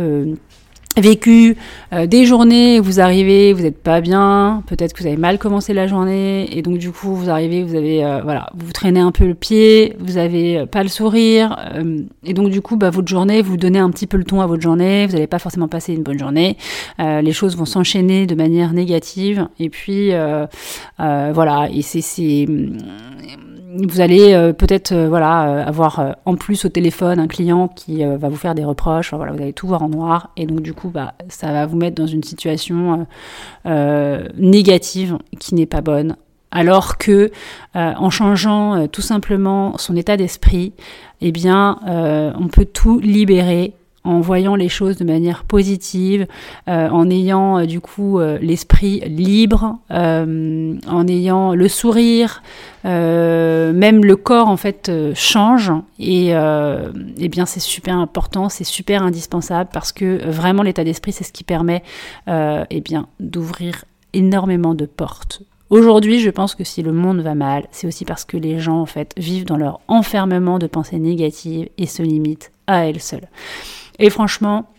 vécu 0.97 1.57
euh, 1.93 2.07
des 2.07 2.25
journées 2.25 2.81
vous 2.81 3.01
arrivez, 3.01 3.53
vous 3.53 3.63
n'êtes 3.63 3.83
pas 3.83 4.01
bien, 4.01 4.63
peut-être 4.67 4.93
que 4.93 5.01
vous 5.01 5.07
avez 5.07 5.17
mal 5.17 5.39
commencé 5.39 5.75
la 5.75 5.87
journée 5.87 6.49
et 6.57 6.63
donc 6.63 6.79
du 6.79 6.91
coup 6.91 7.15
vous 7.15 7.31
arrivez, 7.31 7.63
vous 7.63 7.75
avez 7.75 8.05
euh, 8.05 8.21
voilà, 8.23 8.51
vous 8.55 8.73
traînez 8.73 9.01
un 9.01 9.13
peu 9.13 9.27
le 9.27 9.35
pied, 9.35 9.97
vous 9.99 10.17
avez 10.17 10.59
euh, 10.59 10.67
pas 10.67 10.83
le 10.83 10.89
sourire 10.89 11.57
et 12.25 12.33
donc 12.33 12.51
du 12.51 12.61
coup 12.61 12.77
bah, 12.77 12.91
votre 12.91 13.09
journée, 13.09 13.43
vous 13.43 13.57
donnez 13.57 13.79
un 13.79 13.91
petit 13.91 14.07
peu 14.07 14.17
le 14.17 14.25
ton 14.25 14.41
à 14.41 14.47
votre 14.47 14.63
journée, 14.63 15.07
vous 15.07 15.13
n'allez 15.13 15.27
pas 15.27 15.39
forcément 15.39 15.69
passer 15.69 15.95
une 15.95 16.03
bonne 16.03 16.19
journée, 16.19 16.57
les 16.99 17.33
choses 17.33 17.57
vont 17.57 17.65
s'enchaîner 17.65 18.27
de 18.27 18.35
manière 18.35 18.73
négative 18.73 19.49
et 19.59 19.69
puis 19.69 20.13
voilà 20.99 21.69
et 21.73 21.83
c'est 21.83 22.47
vous 23.85 24.01
allez 24.01 24.33
euh, 24.33 24.53
peut-être 24.53 24.93
euh, 24.93 25.09
voilà 25.09 25.49
euh, 25.49 25.65
avoir 25.65 26.17
en 26.25 26.37
plus 26.37 26.65
au 26.65 26.69
téléphone 26.69 27.19
un 27.19 27.27
client 27.27 27.69
qui 27.69 28.05
va 28.05 28.29
vous 28.29 28.37
faire 28.37 28.55
des 28.55 28.65
reproches. 28.65 29.13
voilà, 29.13 29.33
vous 29.33 29.43
allez 29.43 29.53
tout 29.53 29.67
voir 29.67 29.83
en 29.83 29.89
noir 29.89 30.31
et 30.37 30.47
donc 30.47 30.61
du 30.61 30.73
coup 30.73 30.89
bah 30.89 31.15
ça 31.29 31.53
va 31.53 31.67
vous 31.67 31.77
mettre 31.77 31.97
dans 31.97 32.07
une 32.07 32.23
situation 32.23 33.07
négative 33.65 35.19
qui 35.39 35.55
n'est 35.55 35.67
pas 35.67 35.81
bonne. 35.81 36.17
Alors 36.51 36.97
que 36.99 37.31
en 37.75 38.11
changeant 38.11 38.87
tout 38.89 39.03
simplement 39.03 39.77
son 39.79 39.97
état 39.97 40.17
d'esprit, 40.17 40.73
eh 41.21 41.33
bien 41.33 41.79
on 41.87 42.49
peut 42.49 42.65
tout 42.65 42.99
libérer 43.01 43.75
en 44.07 44.21
voyant 44.21 44.55
les 44.55 44.69
choses 44.69 44.97
de 44.97 45.05
manière 45.05 45.45
positive, 45.45 46.27
euh, 46.69 46.89
en 46.89 47.11
ayant 47.11 47.59
euh, 47.59 47.67
du 47.67 47.81
coup 47.81 48.19
euh, 48.19 48.39
l'esprit 48.41 49.01
libre, 49.01 49.79
en 49.91 51.07
ayant 51.09 51.55
le 51.55 51.69
sourire, 51.69 52.43
même 52.85 54.05
le 54.05 54.17
corps 54.17 54.49
en 54.49 54.57
fait 54.57 54.91
change 55.15 55.73
et, 55.99 56.29
eh 56.29 57.29
bien 57.29 57.47
c'est 57.47 57.61
super 57.61 57.97
important, 57.97 58.49
c'est 58.49 58.65
super 58.65 59.03
indispensable 59.03 59.71
parce 59.73 59.93
que 59.93 60.25
vraiment 60.29 60.63
l'état 60.63 60.85
d'esprit 60.85 61.13
c'est 61.13 61.25
ce 61.25 61.33
qui 61.33 61.45
permet 61.45 61.83
eh 62.29 62.81
bien 62.81 63.09
d'ouvrir 63.19 63.85
énormément 64.13 64.75
de 64.75 64.87
portes. 64.87 65.43
Aujourd'hui, 65.69 66.21
je 66.21 66.31
pense 66.31 66.55
que 66.55 66.63
si 66.63 66.83
le 66.83 66.93
monde 66.93 67.21
va 67.21 67.35
mal, 67.35 67.67
c'est 67.73 67.89
aussi 67.89 68.05
parce 68.05 68.25
que 68.25 68.37
les 68.37 68.61
gens 68.61 68.81
en 68.81 68.87
fait 68.87 69.13
vivent 69.17 69.47
dans 69.47 69.57
leur 69.57 69.81
enfermement 69.89 70.61
de 70.61 70.69
pensées 70.69 71.01
négatives 71.01 71.69
et 71.77 71.87
se 71.87 72.03
limitent 72.03 72.53
à 72.69 72.87
elles 72.87 73.01
seules. 73.01 73.29
Et 73.99 74.11
franchement, 74.11 74.71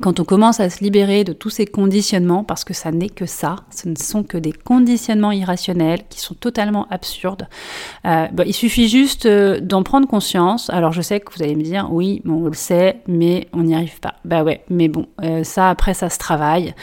quand 0.00 0.20
on 0.20 0.24
commence 0.24 0.60
à 0.60 0.70
se 0.70 0.82
libérer 0.82 1.24
de 1.24 1.32
tous 1.32 1.50
ces 1.50 1.66
conditionnements, 1.66 2.44
parce 2.44 2.64
que 2.64 2.74
ça 2.74 2.92
n'est 2.92 3.08
que 3.08 3.26
ça, 3.26 3.56
ce 3.70 3.88
ne 3.88 3.96
sont 3.96 4.22
que 4.22 4.38
des 4.38 4.52
conditionnements 4.52 5.32
irrationnels 5.32 6.00
qui 6.08 6.20
sont 6.20 6.34
totalement 6.34 6.86
absurdes, 6.90 7.48
euh, 8.06 8.26
bah, 8.32 8.44
il 8.46 8.54
suffit 8.54 8.88
juste 8.88 9.26
euh, 9.26 9.60
d'en 9.60 9.82
prendre 9.82 10.06
conscience. 10.06 10.70
Alors 10.70 10.92
je 10.92 11.02
sais 11.02 11.20
que 11.20 11.32
vous 11.34 11.42
allez 11.42 11.56
me 11.56 11.62
dire, 11.62 11.88
oui, 11.90 12.22
on 12.26 12.44
le 12.44 12.54
sait, 12.54 13.00
mais 13.06 13.48
on 13.52 13.64
n'y 13.64 13.74
arrive 13.74 14.00
pas. 14.00 14.14
Bah 14.24 14.44
ouais, 14.44 14.62
mais 14.70 14.88
bon, 14.88 15.06
euh, 15.22 15.42
ça 15.44 15.70
après 15.70 15.94
ça 15.94 16.10
se 16.10 16.18
travaille. 16.18 16.74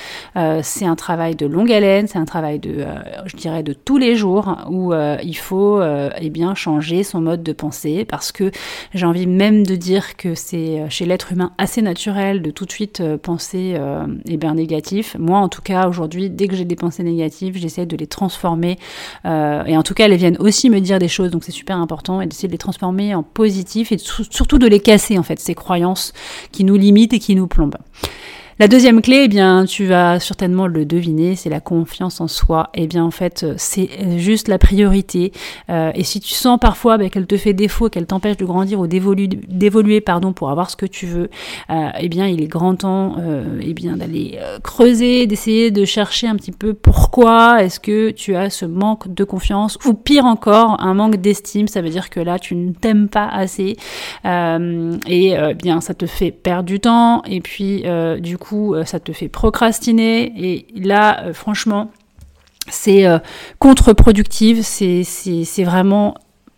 c'est 0.61 0.85
un 0.85 0.95
travail 0.95 1.35
de 1.35 1.45
longue 1.45 1.71
haleine, 1.71 2.07
c'est 2.07 2.17
un 2.17 2.25
travail 2.25 2.59
de, 2.59 2.85
je 3.25 3.35
dirais, 3.37 3.63
de 3.63 3.73
tous 3.73 3.97
les 3.97 4.15
jours 4.15 4.57
où 4.69 4.93
il 4.93 5.37
faut 5.37 5.81
eh 5.81 6.29
bien 6.29 6.55
changer 6.55 7.03
son 7.03 7.21
mode 7.21 7.43
de 7.43 7.53
pensée, 7.53 8.05
parce 8.05 8.31
que 8.31 8.51
j'ai 8.93 9.05
envie 9.05 9.27
même 9.27 9.65
de 9.65 9.75
dire 9.75 10.17
que 10.17 10.35
c'est 10.35 10.83
chez 10.89 11.05
l'être 11.05 11.31
humain 11.31 11.51
assez 11.57 11.81
naturel 11.81 12.41
de 12.41 12.51
tout 12.51 12.65
de 12.65 12.71
suite 12.71 13.01
pensées 13.17 13.73
euh, 13.75 14.05
eh 14.25 14.37
bien, 14.37 14.55
négatives. 14.55 15.15
Moi, 15.19 15.39
en 15.39 15.49
tout 15.49 15.61
cas, 15.61 15.87
aujourd'hui, 15.87 16.29
dès 16.29 16.47
que 16.47 16.55
j'ai 16.55 16.65
des 16.65 16.75
pensées 16.75 17.03
négatives, 17.03 17.57
j'essaie 17.57 17.85
de 17.85 17.95
les 17.95 18.07
transformer. 18.07 18.77
Euh, 19.25 19.63
et 19.65 19.77
en 19.77 19.83
tout 19.83 19.93
cas, 19.93 20.05
elles 20.05 20.15
viennent 20.15 20.37
aussi 20.39 20.69
me 20.69 20.79
dire 20.79 20.99
des 20.99 21.07
choses, 21.07 21.31
donc 21.31 21.43
c'est 21.43 21.51
super 21.51 21.77
important, 21.77 22.21
et 22.21 22.27
d'essayer 22.27 22.47
de 22.47 22.53
les 22.53 22.57
transformer 22.57 23.15
en 23.15 23.23
positif 23.23 23.91
et 23.91 23.97
surtout 23.97 24.57
de 24.57 24.67
les 24.67 24.79
casser, 24.79 25.17
en 25.17 25.23
fait, 25.23 25.39
ces 25.39 25.55
croyances 25.55 26.13
qui 26.51 26.63
nous 26.63 26.75
limitent 26.75 27.13
et 27.13 27.19
qui 27.19 27.35
nous 27.35 27.47
plombent. 27.47 27.77
La 28.57 28.69
deuxième 28.69 29.01
clé, 29.01 29.23
eh 29.25 29.27
bien, 29.27 29.65
tu 29.65 29.85
vas 29.85 30.17
certainement 30.21 30.67
le 30.67 30.85
deviner, 30.85 31.35
c'est 31.35 31.49
la 31.49 31.59
confiance 31.59 32.21
en 32.21 32.29
soi. 32.29 32.69
Eh 32.73 32.87
bien, 32.87 33.03
en 33.03 33.11
fait, 33.11 33.45
c'est 33.57 34.17
juste 34.17 34.47
la 34.47 34.57
priorité. 34.57 35.33
Euh, 35.69 35.91
et 35.93 36.05
si 36.05 36.21
tu 36.21 36.33
sens 36.33 36.57
parfois 36.57 36.97
bah, 36.97 37.09
qu'elle 37.09 37.27
te 37.27 37.35
fait 37.35 37.51
défaut, 37.51 37.89
qu'elle 37.89 38.05
t'empêche 38.05 38.37
de 38.37 38.45
grandir 38.45 38.79
ou 38.79 38.87
d'évoluer, 38.87 39.99
pardon, 39.99 40.31
pour 40.31 40.51
avoir 40.51 40.69
ce 40.69 40.77
que 40.77 40.85
tu 40.85 41.05
veux, 41.05 41.29
euh, 41.69 41.89
eh 41.99 42.07
bien, 42.07 42.27
il 42.27 42.41
est 42.41 42.47
grand 42.47 42.75
temps, 42.75 43.17
euh, 43.19 43.59
eh 43.61 43.73
bien, 43.73 43.97
d'aller 43.97 44.39
creuser, 44.63 45.27
d'essayer 45.27 45.69
de 45.69 45.83
chercher 45.83 46.27
un 46.27 46.37
petit 46.37 46.53
peu 46.53 46.73
pourquoi 46.73 47.61
est-ce 47.61 47.81
que 47.81 48.11
tu 48.11 48.37
as 48.37 48.49
ce 48.49 48.63
manque 48.63 49.13
de 49.13 49.25
confiance 49.25 49.77
ou 49.85 49.93
pire 49.93 50.23
encore, 50.23 50.81
un 50.81 50.93
manque 50.93 51.17
d'estime. 51.17 51.67
Ça 51.67 51.81
veut 51.81 51.89
dire 51.89 52.09
que 52.09 52.21
là, 52.21 52.39
tu 52.39 52.55
ne 52.55 52.71
t'aimes 52.71 53.09
pas 53.09 53.27
assez 53.27 53.75
et 54.23 55.35
bien, 55.61 55.81
ça 55.81 55.93
te 55.93 56.05
fait 56.05 56.31
perdre 56.31 56.63
du 56.63 56.79
temps 56.79 57.21
et 57.23 57.41
puis 57.41 57.83
du 58.21 58.37
coup 58.37 58.44
euh, 58.53 58.85
ça 58.85 58.99
te 58.99 59.11
fait 59.11 59.29
procrastiner. 59.29 60.33
Et 60.37 60.67
là, 60.75 61.23
euh, 61.23 61.33
franchement, 61.33 61.91
c'est 62.69 63.05
euh, 63.05 63.19
contre-productif. 63.59 64.59
C'est 64.61 65.63
vraiment 65.63 66.15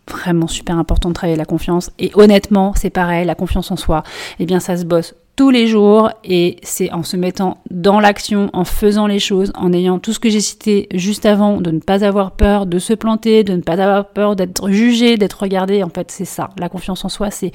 vraiment 0.09 0.47
super 0.47 0.77
important 0.77 1.09
de 1.09 1.13
travailler 1.13 1.37
la 1.37 1.45
confiance. 1.45 1.91
Et 1.99 2.11
honnêtement, 2.13 2.73
c'est 2.75 2.89
pareil, 2.89 3.25
la 3.25 3.35
confiance 3.35 3.71
en 3.71 3.75
soi, 3.75 4.03
eh 4.39 4.45
bien 4.45 4.61
ça 4.61 4.77
se 4.77 4.85
bosse 4.85 5.15
tous 5.37 5.51
les 5.51 5.67
jours 5.67 6.09
et 6.23 6.57
c'est 6.63 6.91
en 6.91 7.03
se 7.03 7.15
mettant 7.15 7.59
dans 7.69 7.99
l'action, 7.99 8.49
en 8.53 8.65
faisant 8.65 9.05
les 9.05 9.19
choses, 9.19 9.51
en 9.55 9.71
ayant 9.71 9.99
tout 9.99 10.11
ce 10.11 10.19
que 10.19 10.29
j'ai 10.29 10.39
cité 10.41 10.87
juste 10.93 11.27
avant, 11.27 11.61
de 11.61 11.69
ne 11.71 11.79
pas 11.79 12.03
avoir 12.03 12.31
peur 12.31 12.65
de 12.65 12.79
se 12.79 12.93
planter, 12.93 13.43
de 13.43 13.53
ne 13.53 13.61
pas 13.61 13.73
avoir 13.73 14.09
peur 14.09 14.35
d'être 14.35 14.71
jugé, 14.71 15.15
d'être 15.15 15.43
regardé. 15.43 15.83
En 15.83 15.89
fait, 15.89 16.09
c'est 16.09 16.25
ça. 16.25 16.49
La 16.57 16.69
confiance 16.69 17.05
en 17.05 17.09
soi, 17.09 17.29
c'est 17.29 17.51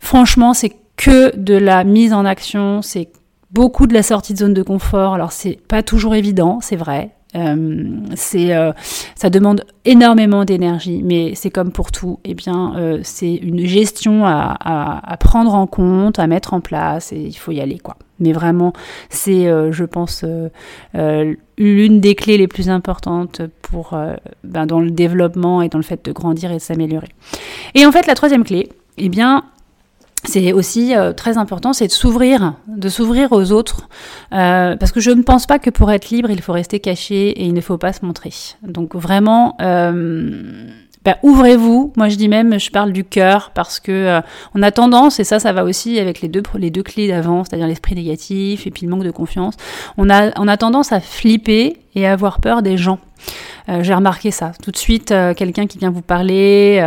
franchement, 0.00 0.52
c'est 0.52 0.72
que 0.96 1.34
de 1.36 1.54
la 1.54 1.84
mise 1.84 2.12
en 2.12 2.24
action, 2.24 2.82
c'est 2.82 3.08
beaucoup 3.56 3.86
de 3.86 3.94
la 3.94 4.02
sortie 4.02 4.34
de 4.34 4.38
zone 4.38 4.52
de 4.52 4.62
confort. 4.62 5.14
Alors 5.14 5.32
c'est 5.32 5.58
pas 5.66 5.82
toujours 5.82 6.14
évident, 6.14 6.58
c'est 6.60 6.76
vrai. 6.76 7.12
Euh, 7.34 7.86
c'est, 8.14 8.54
euh, 8.54 8.72
ça 9.14 9.30
demande 9.30 9.64
énormément 9.86 10.44
d'énergie, 10.44 11.02
mais 11.02 11.32
c'est 11.34 11.48
comme 11.48 11.72
pour 11.72 11.90
tout. 11.90 12.18
Eh 12.24 12.34
bien, 12.34 12.74
euh, 12.76 13.00
c'est 13.02 13.34
une 13.34 13.66
gestion 13.66 14.26
à, 14.26 15.16
prendre 15.20 15.54
en 15.54 15.66
compte, 15.66 16.18
à 16.18 16.26
mettre 16.26 16.52
en 16.52 16.60
place, 16.60 17.12
et 17.12 17.18
il 17.18 17.32
faut 17.34 17.50
y 17.50 17.60
aller, 17.60 17.78
quoi. 17.78 17.96
Mais 18.20 18.32
vraiment, 18.32 18.74
c'est, 19.08 19.44
je 19.70 19.84
pense, 19.84 20.24
l'une 20.94 22.00
des 22.00 22.14
clés 22.14 22.38
les 22.38 22.48
plus 22.48 22.68
importantes 22.68 23.40
pour 23.62 23.98
ben, 24.44 24.66
dans 24.66 24.80
le 24.80 24.90
développement 24.90 25.62
et 25.62 25.68
dans 25.68 25.78
le 25.78 25.84
fait 25.84 26.04
de 26.04 26.12
grandir 26.12 26.50
et 26.50 26.56
de 26.56 26.60
s'améliorer. 26.60 27.08
Et 27.74 27.84
en 27.84 27.92
fait, 27.92 28.06
la 28.06 28.14
troisième 28.14 28.44
clé, 28.44 28.68
eh 28.98 29.08
bien, 29.08 29.44
c'est 30.26 30.52
aussi 30.52 30.94
euh, 30.94 31.12
très 31.12 31.38
important, 31.38 31.72
c'est 31.72 31.86
de 31.86 31.92
s'ouvrir, 31.92 32.54
de 32.68 32.88
s'ouvrir 32.88 33.32
aux 33.32 33.52
autres, 33.52 33.88
euh, 34.32 34.76
parce 34.76 34.92
que 34.92 35.00
je 35.00 35.10
ne 35.10 35.22
pense 35.22 35.46
pas 35.46 35.58
que 35.58 35.70
pour 35.70 35.90
être 35.90 36.10
libre, 36.10 36.30
il 36.30 36.40
faut 36.40 36.52
rester 36.52 36.80
caché 36.80 37.30
et 37.30 37.44
il 37.44 37.54
ne 37.54 37.60
faut 37.60 37.78
pas 37.78 37.92
se 37.92 38.04
montrer. 38.04 38.32
Donc 38.62 38.94
vraiment, 38.94 39.56
euh, 39.60 40.68
bah, 41.04 41.16
ouvrez-vous. 41.22 41.92
Moi, 41.96 42.08
je 42.08 42.16
dis 42.16 42.28
même, 42.28 42.58
je 42.58 42.70
parle 42.70 42.92
du 42.92 43.04
cœur, 43.04 43.52
parce 43.54 43.80
que 43.80 44.20
on 44.54 44.62
a 44.62 44.70
tendance, 44.70 45.20
et 45.20 45.24
ça, 45.24 45.38
ça 45.38 45.52
va 45.52 45.64
aussi 45.64 45.98
avec 45.98 46.20
les 46.20 46.28
deux 46.28 46.42
les 46.58 46.70
deux 46.70 46.82
clés 46.82 47.08
d'avant, 47.08 47.44
c'est-à-dire 47.44 47.66
l'esprit 47.66 47.94
négatif 47.94 48.66
et 48.66 48.70
puis 48.70 48.86
le 48.86 48.90
manque 48.90 49.04
de 49.04 49.10
confiance. 49.10 49.54
On 49.96 50.10
a 50.10 50.30
on 50.38 50.48
a 50.48 50.56
tendance 50.56 50.92
à 50.92 51.00
flipper 51.00 51.76
et 51.96 52.06
avoir 52.06 52.40
peur 52.40 52.62
des 52.62 52.76
gens. 52.76 53.00
Euh, 53.68 53.82
j'ai 53.82 53.94
remarqué 53.94 54.30
ça. 54.30 54.52
Tout 54.62 54.70
de 54.70 54.76
suite, 54.76 55.10
euh, 55.10 55.34
quelqu'un 55.34 55.66
qui 55.66 55.78
vient 55.78 55.90
vous 55.90 56.02
parler. 56.02 56.78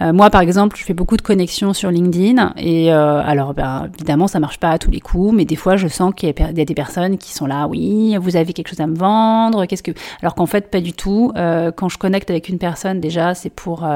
Euh, 0.00 0.12
moi, 0.12 0.30
par 0.30 0.40
exemple, 0.40 0.76
je 0.76 0.84
fais 0.84 0.94
beaucoup 0.94 1.16
de 1.16 1.22
connexions 1.22 1.72
sur 1.72 1.90
LinkedIn. 1.90 2.54
Et 2.56 2.92
alors, 2.92 3.54
ben, 3.54 3.88
évidemment, 3.94 4.26
ça 4.26 4.40
marche 4.40 4.58
pas 4.58 4.70
à 4.70 4.78
tous 4.78 4.90
les 4.90 5.00
coups, 5.00 5.34
mais 5.34 5.44
des 5.44 5.56
fois, 5.56 5.76
je 5.76 5.88
sens 5.88 6.12
qu'il 6.14 6.28
y, 6.28 6.42
a 6.42 6.64
des 6.64 6.74
personnes 6.74 7.18
qui 7.18 7.32
sont 7.32 7.46
là. 7.46 7.66
Oui, 7.66 8.16
vous 8.20 8.36
avez 8.36 8.52
quelque 8.52 8.68
chose 8.68 8.80
à 8.80 8.86
me 8.86 8.96
vendre. 8.96 9.66
Qu'est-ce 9.66 9.82
que 9.82 9.92
Alors 10.20 10.34
qu'en 10.34 10.46
fait, 10.46 10.70
pas 10.70 10.80
du 10.80 10.92
tout. 10.92 11.32
quand 11.34 11.88
je 11.88 11.98
connecte 11.98 12.30
avec 12.30 12.48
une 12.48 12.58
personne, 12.58 13.00
déjà, 13.00 13.34
c'est 13.34 13.50
pour, 13.50 13.86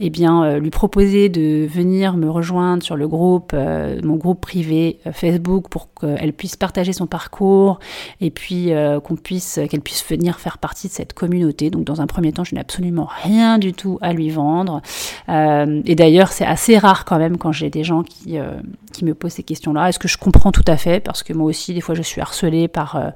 eh 0.00 0.10
bien, 0.10 0.58
lui 0.58 0.70
proposer 0.70 1.28
de 1.28 1.66
venir 1.66 2.16
me 2.16 2.30
rejoindre 2.30 2.82
sur 2.82 2.96
le 2.96 3.08
groupe, 3.08 3.54
mon 4.02 4.16
groupe 4.16 4.40
privé 4.40 4.98
Facebook, 5.12 5.68
pour 5.68 5.88
qu'elle 5.94 6.32
puisse 6.32 6.56
partager 6.56 6.92
son 6.92 7.06
parcours 7.06 7.78
et 8.20 8.30
puis 8.30 8.72
qu'on 9.04 9.16
puisse, 9.16 9.60
qu'elle 9.70 9.80
puisse 9.80 9.91
venir 10.08 10.38
faire 10.38 10.58
partie 10.58 10.88
de 10.88 10.92
cette 10.92 11.12
communauté 11.12 11.70
donc 11.70 11.84
dans 11.84 12.00
un 12.00 12.06
premier 12.06 12.32
temps, 12.32 12.44
je 12.44 12.54
n'ai 12.54 12.60
absolument 12.60 13.08
rien 13.22 13.58
du 13.58 13.72
tout 13.72 13.98
à 14.00 14.12
lui 14.12 14.30
vendre. 14.30 14.82
Euh, 15.28 15.82
et 15.84 15.94
d'ailleurs, 15.94 16.32
c'est 16.32 16.44
assez 16.44 16.78
rare 16.78 17.04
quand 17.04 17.18
même 17.18 17.38
quand 17.38 17.52
j'ai 17.52 17.70
des 17.70 17.84
gens 17.84 18.02
qui, 18.02 18.38
euh, 18.38 18.60
qui 18.92 19.04
me 19.04 19.14
posent 19.14 19.32
ces 19.32 19.42
questions-là. 19.42 19.88
Est-ce 19.88 19.98
que 19.98 20.08
je 20.08 20.18
comprends 20.18 20.52
tout 20.52 20.64
à 20.66 20.76
fait? 20.76 21.00
Parce 21.00 21.22
que 21.22 21.32
moi 21.32 21.46
aussi, 21.46 21.74
des 21.74 21.80
fois, 21.80 21.94
je 21.94 22.02
suis 22.02 22.20
harcelée 22.20 22.68
par, 22.68 23.12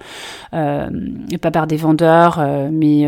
euh, 0.54 0.90
pas 1.40 1.50
par 1.50 1.66
des 1.66 1.76
vendeurs, 1.76 2.45
mais 2.71 3.06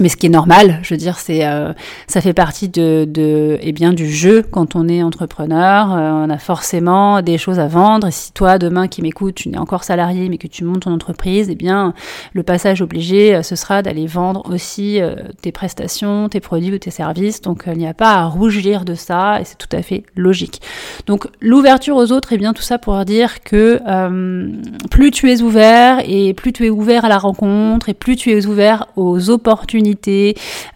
mais 0.00 0.08
ce 0.08 0.16
qui 0.16 0.26
est 0.26 0.30
normal, 0.30 0.80
je 0.82 0.94
veux 0.94 0.98
dire, 0.98 1.18
c'est 1.18 1.46
euh, 1.46 1.72
ça 2.06 2.20
fait 2.20 2.32
partie 2.32 2.68
de, 2.68 3.58
eh 3.60 3.72
bien 3.72 3.92
du 3.92 4.10
jeu 4.10 4.42
quand 4.42 4.74
on 4.74 4.88
est 4.88 5.02
entrepreneur. 5.02 5.92
Euh, 5.92 6.10
on 6.26 6.30
a 6.30 6.38
forcément 6.38 7.20
des 7.22 7.36
choses 7.36 7.58
à 7.58 7.68
vendre. 7.68 8.08
Et 8.08 8.10
si 8.10 8.32
toi 8.32 8.58
demain 8.58 8.88
qui 8.88 9.02
m'écoutes, 9.02 9.34
tu 9.34 9.50
n'es 9.50 9.58
encore 9.58 9.84
salarié 9.84 10.28
mais 10.28 10.38
que 10.38 10.46
tu 10.46 10.64
montes 10.64 10.80
ton 10.80 10.92
entreprise, 10.92 11.48
eh 11.50 11.54
bien 11.54 11.92
le 12.32 12.42
passage 12.42 12.80
obligé, 12.80 13.34
euh, 13.34 13.42
ce 13.42 13.56
sera 13.56 13.82
d'aller 13.82 14.06
vendre 14.06 14.42
aussi 14.50 15.00
tes 15.42 15.52
prestations, 15.52 16.28
tes 16.28 16.40
produits 16.40 16.72
ou 16.72 16.78
tes 16.78 16.90
services. 16.90 17.42
Donc 17.42 17.64
il 17.66 17.78
n'y 17.78 17.86
a 17.86 17.94
pas 17.94 18.14
à 18.14 18.24
rougir 18.24 18.84
de 18.84 18.94
ça 18.94 19.40
et 19.40 19.44
c'est 19.44 19.58
tout 19.58 19.74
à 19.76 19.82
fait 19.82 20.04
logique. 20.16 20.62
Donc 21.06 21.26
l'ouverture 21.40 21.96
aux 21.96 22.10
autres, 22.12 22.32
eh 22.32 22.38
bien 22.38 22.54
tout 22.54 22.62
ça 22.62 22.78
pour 22.78 23.04
dire 23.04 23.42
que 23.42 23.80
plus 24.90 25.10
tu 25.10 25.30
es 25.30 25.42
ouvert 25.42 26.00
et 26.06 26.32
plus 26.32 26.52
tu 26.52 26.66
es 26.66 26.70
ouvert 26.70 27.04
à 27.04 27.08
la 27.08 27.18
rencontre 27.18 27.88
et 27.88 27.94
plus 27.94 28.16
tu 28.16 28.30
es 28.30 28.46
ouvert 28.46 28.86
aux 28.96 29.30
opportunités 29.30 29.89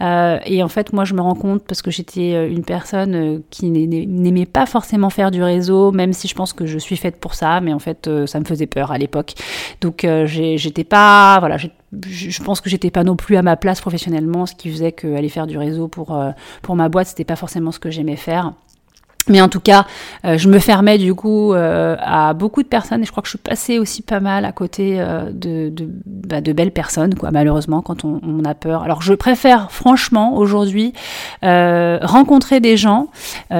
euh, 0.00 0.38
et 0.44 0.62
en 0.62 0.68
fait, 0.68 0.92
moi, 0.92 1.04
je 1.04 1.14
me 1.14 1.20
rends 1.20 1.34
compte 1.34 1.64
parce 1.64 1.82
que 1.82 1.90
j'étais 1.90 2.34
euh, 2.34 2.48
une 2.48 2.64
personne 2.64 3.14
euh, 3.14 3.38
qui 3.50 3.70
n'aimait 3.70 4.46
pas 4.46 4.66
forcément 4.66 5.10
faire 5.10 5.30
du 5.30 5.42
réseau, 5.42 5.92
même 5.92 6.12
si 6.12 6.28
je 6.28 6.34
pense 6.34 6.52
que 6.52 6.66
je 6.66 6.78
suis 6.78 6.96
faite 6.96 7.18
pour 7.18 7.34
ça, 7.34 7.60
mais 7.60 7.72
en 7.72 7.78
fait, 7.78 8.08
ça 8.26 8.40
me 8.40 8.44
faisait 8.44 8.66
peur 8.66 8.92
à 8.92 8.98
l'époque. 8.98 9.34
Donc, 9.80 10.06
j'étais 10.26 10.84
pas, 10.84 11.38
voilà, 11.40 11.56
je 11.56 12.42
pense 12.42 12.60
que 12.60 12.70
j'étais 12.70 12.90
pas 12.90 13.04
non 13.04 13.16
plus 13.16 13.36
à 13.36 13.42
ma 13.42 13.56
place 13.56 13.80
professionnellement, 13.80 14.46
ce 14.46 14.54
qui 14.54 14.70
faisait 14.70 14.92
qu'aller 14.92 15.28
faire 15.28 15.46
du 15.46 15.58
réseau 15.58 15.88
pour, 15.88 16.18
pour 16.62 16.76
ma 16.76 16.88
boîte, 16.88 17.08
c'était 17.08 17.24
pas 17.24 17.36
forcément 17.36 17.72
ce 17.72 17.78
que 17.78 17.90
j'aimais 17.90 18.16
faire. 18.16 18.52
Mais 19.28 19.40
en 19.40 19.48
tout 19.48 19.60
cas, 19.60 19.86
euh, 20.24 20.36
je 20.36 20.48
me 20.48 20.58
fermais 20.58 20.98
du 20.98 21.14
coup 21.14 21.54
euh, 21.54 21.96
à 22.00 22.34
beaucoup 22.34 22.62
de 22.62 22.68
personnes 22.68 23.02
et 23.02 23.06
je 23.06 23.10
crois 23.10 23.22
que 23.22 23.28
je 23.28 23.36
suis 23.36 23.38
passée 23.38 23.78
aussi 23.78 24.02
pas 24.02 24.20
mal 24.20 24.44
à 24.44 24.52
côté 24.52 25.00
euh, 25.00 25.30
de, 25.32 25.72
bah, 26.06 26.42
de, 26.42 26.52
belles 26.52 26.72
personnes, 26.72 27.14
quoi, 27.14 27.30
malheureusement, 27.30 27.80
quand 27.80 28.04
on, 28.04 28.20
a 28.44 28.54
peur. 28.54 28.82
Alors 28.82 29.00
je 29.00 29.14
préfère 29.14 29.70
franchement 29.70 30.36
aujourd'hui 30.36 30.92
rencontrer 31.42 32.60
des 32.60 32.76
gens, 32.76 33.08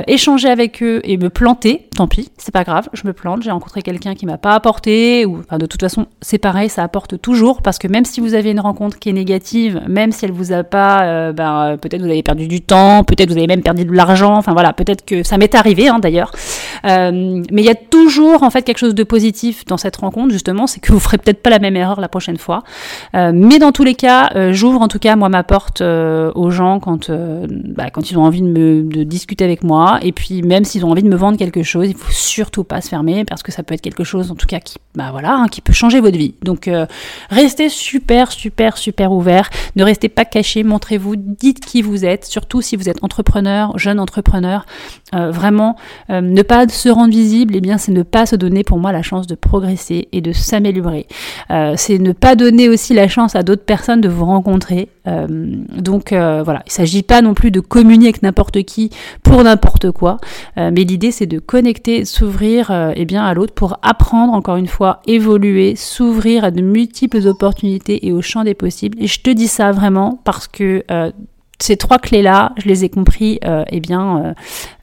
échanger 0.07 0.49
avec 0.49 0.83
eux 0.83 1.01
et 1.05 1.17
me 1.17 1.31
planter, 1.31 1.89
tant 1.97 2.07
pis, 2.07 2.31
c'est 2.37 2.53
pas 2.53 2.65
grave, 2.65 2.91
je 2.93 3.07
me 3.07 3.15
plante, 3.15 3.43
j'ai 3.43 3.51
rencontré 3.51 3.81
quelqu'un 3.81 4.15
qui 4.15 4.27
m'a 4.27 4.37
pas 4.37 4.55
apporté, 4.55 5.25
ou 5.25 5.41
de 5.51 5.67
toute 5.67 5.81
façon 5.81 6.07
c'est 6.21 6.39
pareil, 6.39 6.69
ça 6.69 6.83
apporte 6.83 7.21
toujours, 7.21 7.63
parce 7.63 7.79
que 7.79 7.89
même 7.89 8.05
si 8.05 8.21
vous 8.21 8.35
avez 8.35 8.51
une 8.51 8.61
rencontre 8.61 8.99
qui 8.99 9.09
est 9.09 9.13
négative, 9.13 9.81
même 9.89 10.13
si 10.13 10.27
elle 10.27 10.33
vous 10.33 10.53
a 10.53 10.65
pas, 10.65 11.33
ben, 11.33 11.79
peut-être 11.81 12.03
vous 12.03 12.11
avez 12.11 12.23
perdu 12.23 12.47
du 12.47 12.61
temps, 12.61 13.05
peut-être 13.05 13.31
vous 13.31 13.39
avez 13.39 13.47
même 13.47 13.63
perdu 13.63 13.87
de 13.87 13.93
l'argent, 13.93 14.37
enfin 14.37 14.53
voilà, 14.53 14.75
peut-être 14.75 15.05
que 15.07 15.23
ça 15.23 15.39
m'est 15.39 15.54
arrivé 15.57 15.89
hein, 15.89 15.99
d'ailleurs. 15.99 16.33
Euh, 16.85 17.43
mais 17.51 17.63
il 17.63 17.65
y 17.65 17.71
a 17.71 17.75
toujours 17.75 18.43
en 18.43 18.51
fait 18.51 18.63
quelque 18.63 18.79
chose 18.79 18.95
de 18.95 19.05
positif 19.05 19.65
dans 19.67 19.77
cette 19.77 19.97
rencontre 19.97 20.33
justement, 20.33 20.67
c'est 20.67 20.81
que 20.81 20.93
vous 20.93 20.99
ferez 20.99 21.19
peut-être 21.19 21.43
pas 21.43 21.51
la 21.51 21.59
même 21.59 21.77
erreur 21.77 22.01
la 22.01 22.09
prochaine 22.09 22.37
fois. 22.37 22.63
Euh, 23.15 23.33
mais 23.35 23.59
dans 23.59 23.73
tous 23.73 23.85
les 23.85 23.95
cas, 23.95 24.31
euh, 24.35 24.53
j'ouvre 24.53 24.81
en 24.81 24.89
tout 24.89 24.99
cas 24.99 25.17
moi 25.17 25.29
ma 25.29 25.43
porte 25.45 25.81
aux 25.81 26.51
gens 26.51 26.81
quand 26.81 27.11
bah, 27.11 27.91
quand 27.91 28.11
ils 28.11 28.19
ont 28.19 28.25
envie 28.25 28.43
de 28.43 28.47
me 28.47 28.83
de 28.83 29.03
discuter 29.03 29.45
avec 29.45 29.63
moi 29.63 29.99
et 30.03 30.13
puis 30.13 30.43
même 30.43 30.65
s'ils 30.65 30.85
ont 30.85 30.91
envie 30.91 31.03
de 31.03 31.09
me 31.09 31.17
vendre 31.17 31.39
quelque 31.39 31.63
chose, 31.63 31.89
il 31.89 31.97
faut 31.97 32.13
surtout 32.13 32.65
pas 32.65 32.81
se 32.81 32.89
fermer 32.89 33.25
parce 33.25 33.43
que 33.43 33.53
ça 33.53 33.63
peut 33.63 33.75
être 33.75 33.81
quelque 33.81 34.05
chose 34.05 34.31
en 34.31 34.35
tout 34.35 34.47
cas 34.47 34.61
qui 34.61 34.77
bah 34.95 35.09
voilà 35.11 35.35
hein, 35.35 35.49
qui 35.49 35.61
peut 35.61 35.73
changer 35.73 36.01
votre 36.01 36.19
vie. 36.19 36.35
Donc 36.43 36.71
restez 37.31 37.69
super 37.69 38.33
super 38.33 38.77
super 38.77 39.13
ouvert, 39.13 39.51
ne 39.77 39.85
restez 39.85 40.09
pas 40.09 40.25
caché, 40.25 40.65
montrez-vous, 40.65 41.17
dites 41.17 41.65
qui 41.65 41.83
vous 41.83 42.05
êtes, 42.05 42.25
surtout 42.25 42.61
si 42.61 42.77
vous 42.77 42.89
êtes 42.89 43.03
entrepreneur, 43.03 43.77
jeune 43.79 44.01
entrepreneur, 44.01 44.67
vraiment 45.13 45.44
vraiment 45.45 45.77
euh, 46.11 46.21
ne 46.23 46.43
pas 46.43 46.67
se 46.69 46.89
rendre 46.89 47.13
visible, 47.13 47.55
et 47.55 47.59
eh 47.59 47.61
bien 47.61 47.77
c'est 47.77 47.93
ne 47.93 48.03
pas 48.03 48.25
se 48.25 48.37
donner 48.37 48.65
pour 48.65 48.79
moi 48.79 48.93
la 48.93 49.03
chance 49.03 49.27
de 49.27 49.35
progresser 49.35 50.09
et 50.13 50.21
de 50.21 50.33
s'améliorer. 50.33 51.07
Euh, 51.51 51.75
c'est 51.77 51.99
ne 51.99 52.13
pas 52.13 52.35
donner 52.35 52.69
aussi 52.69 52.95
la 52.95 53.09
chance 53.09 53.37
à 53.37 53.43
d'autres 53.43 53.65
personnes 53.65 54.01
de 54.01 54.09
vous 54.09 54.25
rencontrer. 54.25 54.89
Euh, 55.07 55.27
donc 55.77 56.13
voilà, 56.13 56.63
il 56.65 56.71
ne 56.71 56.73
s'agit 56.73 57.03
pas 57.03 57.21
non 57.21 57.35
plus 57.35 57.51
de 57.51 57.61
communier 57.61 58.09
avec 58.09 58.23
n'importe 58.23 58.63
qui 58.63 58.91
pour 59.23 59.43
n'importe 59.45 59.91
quoi, 59.91 60.19
mais 60.57 60.85
l'idée 60.85 61.11
c'est 61.11 61.27
de 61.27 61.39
connecter, 61.39 62.05
s'ouvrir 62.05 62.71
et 62.71 62.95
eh 62.97 63.05
bien 63.05 63.25
à 63.25 63.35
l'autre 63.35 63.53
pour 63.55 63.79
apprendre 63.83 64.33
encore 64.33 64.57
une 64.57 64.67
fois, 64.67 65.01
évoluer, 65.07 65.77
s'ouvrir 65.77 66.45
à 66.45 66.51
de 66.51 66.63
multiples 66.63 67.27
opportunités 67.27 68.07
et 68.07 68.13
au 68.13 68.23
champ 68.23 68.45
des 68.45 68.55
possibles. 68.55 68.97
Et 69.01 69.07
je 69.07 69.21
te 69.21 69.31
dis 69.31 69.49
ça 69.49 69.73
vraiment 69.73 70.21
parce 70.25 70.49
que 70.49 70.85
ces 71.61 71.77
trois 71.77 71.99
clés-là, 71.99 72.53
je 72.57 72.69
les 72.69 72.85
ai 72.85 72.89
compris, 72.89 73.41
euh, 73.45 73.65
eh 73.71 73.81
bien, 73.81 74.19
euh, 74.19 74.33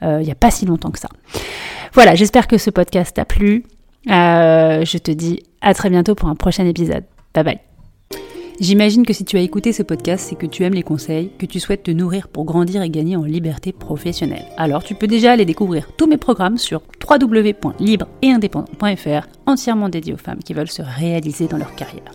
euh, 0.04 0.22
il 0.22 0.26
n'y 0.26 0.32
a 0.32 0.36
pas 0.36 0.52
si 0.52 0.66
longtemps 0.66 0.92
que 0.92 1.00
ça. 1.00 1.08
Voilà, 1.94 2.16
j'espère 2.16 2.48
que 2.48 2.58
ce 2.58 2.70
podcast 2.70 3.16
t'a 3.16 3.26
plu. 3.26 3.64
je 4.08 4.98
te 4.98 5.12
dis 5.12 5.44
à 5.62 5.74
très 5.74 5.90
bientôt 5.90 6.16
pour 6.16 6.30
un 6.30 6.36
prochain 6.36 6.66
épisode. 6.66 7.04
Bye 7.34 7.44
bye. 7.44 7.60
J'imagine 8.60 9.06
que 9.08 9.14
si 9.14 9.26
tu 9.26 9.38
as 9.38 9.42
écouté 9.42 9.74
ce 9.74 9.82
podcast, 9.82 10.28
c'est 10.30 10.36
que 10.36 10.46
tu 10.46 10.64
aimes 10.64 10.76
les 10.76 10.84
conseils, 10.84 11.32
que 11.40 11.48
tu 11.48 11.60
souhaites 11.60 11.82
te 11.82 11.90
nourrir 11.90 12.28
pour 12.28 12.46
grandir 12.46 12.84
et 12.84 12.92
gagner 12.92 13.16
en 13.16 13.24
liberté 13.24 13.72
professionnelle. 13.72 14.46
Alors 14.56 14.84
tu 14.84 14.94
peux 14.94 15.08
déjà 15.08 15.32
aller 15.32 15.46
découvrir 15.46 15.88
tous 15.98 16.06
mes 16.06 16.18
programmes 16.18 16.60
sur 16.60 16.84
www.libre-et-indépendant.fr, 17.10 19.28
entièrement 19.48 19.90
dédiés 19.90 20.14
aux 20.14 20.18
femmes 20.18 20.44
qui 20.44 20.54
veulent 20.54 20.70
se 20.70 20.84
réaliser 20.84 21.48
dans 21.48 21.58
leur 21.58 21.74
carrière. 21.74 22.12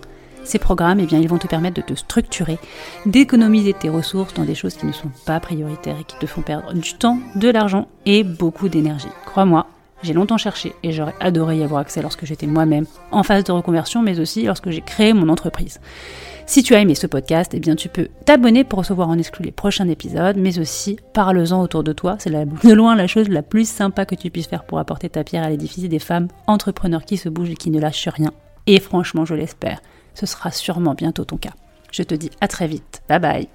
Ces 0.47 0.61
programmes, 0.61 1.01
eh 1.01 1.07
bien, 1.07 1.19
ils 1.19 1.29
vont 1.29 1.39
te 1.39 1.49
permettre 1.49 1.75
de 1.75 1.83
te 1.83 1.95
structurer, 1.95 2.59
d'économiser 3.05 3.73
tes 3.73 3.89
ressources 3.89 4.33
dans 4.35 4.45
des 4.45 4.55
choses 4.55 4.77
qui 4.77 4.87
ne 4.87 4.93
sont 4.93 5.11
pas 5.27 5.41
prioritaires 5.41 5.97
et 6.01 6.05
qui 6.05 6.17
te 6.21 6.27
font 6.27 6.41
perdre 6.41 6.73
du 6.73 6.95
temps, 6.95 7.19
de 7.35 7.49
l'argent 7.49 7.89
et 8.07 8.23
beaucoup 8.23 8.69
d'énergie. 8.69 9.09
Crois-moi, 9.25 9.67
j'ai 10.05 10.13
longtemps 10.13 10.39
cherché 10.39 10.73
et 10.85 10.93
j'aurais 10.93 11.17
adoré 11.19 11.59
y 11.59 11.65
avoir 11.65 11.81
accès 11.81 12.01
lorsque 12.01 12.27
j'étais 12.27 12.47
moi-même 12.47 12.87
en 13.11 13.25
phase 13.25 13.43
de 13.43 13.51
reconversion, 13.51 14.03
mais 14.03 14.21
aussi 14.21 14.45
lorsque 14.45 14.71
j'ai 14.71 14.83
créé 14.83 15.13
mon 15.15 15.29
entreprise. 15.31 15.81
Si 16.47 16.63
tu 16.63 16.77
as 16.77 16.81
aimé 16.81 16.95
ce 16.95 17.09
podcast, 17.09 17.53
eh 17.53 17.59
bien 17.59 17.75
tu 17.75 17.89
peux 17.89 18.07
t'abonner 18.25 18.63
pour 18.63 18.79
recevoir 18.79 19.09
en 19.09 19.19
exclu 19.19 19.45
les 19.45 19.51
prochains 19.51 19.89
épisodes, 19.89 20.37
mais 20.37 20.61
aussi 20.61 20.97
parle-en 21.13 21.61
autour 21.61 21.83
de 21.83 21.93
toi. 21.93 22.19
C'est 22.21 22.31
de 22.31 22.73
loin 22.73 22.95
la 22.95 23.09
chose 23.09 23.29
la 23.29 23.43
plus 23.43 23.69
sympa 23.69 24.07
que 24.07 24.15
tu 24.15 24.31
puisses 24.31 24.47
faire 24.47 24.65
pour 24.65 24.79
apporter 24.79 25.09
ta 25.09 25.25
pierre 25.25 25.43
à 25.43 25.51
l'édifice 25.51 25.89
des 25.89 25.99
femmes 25.99 26.29
entrepreneurs 26.47 27.05
qui 27.05 27.17
se 27.17 27.29
bougent 27.29 27.51
et 27.51 27.57
qui 27.57 27.71
ne 27.71 27.81
lâchent 27.81 28.07
rien. 28.07 28.31
Et 28.69 28.79
franchement, 28.79 29.25
je 29.25 29.35
l'espère, 29.35 29.81
ce 30.17 30.27
sera 30.27 30.51
sûrement 30.51 30.95
bientôt 30.95 31.25
ton 31.25 31.37
cas. 31.37 31.53
Je 31.93 32.03
te 32.03 32.15
dis 32.15 32.31
à 32.41 32.49
très 32.49 32.67
vite. 32.67 33.03
Bye 33.09 33.21
bye. 33.21 33.49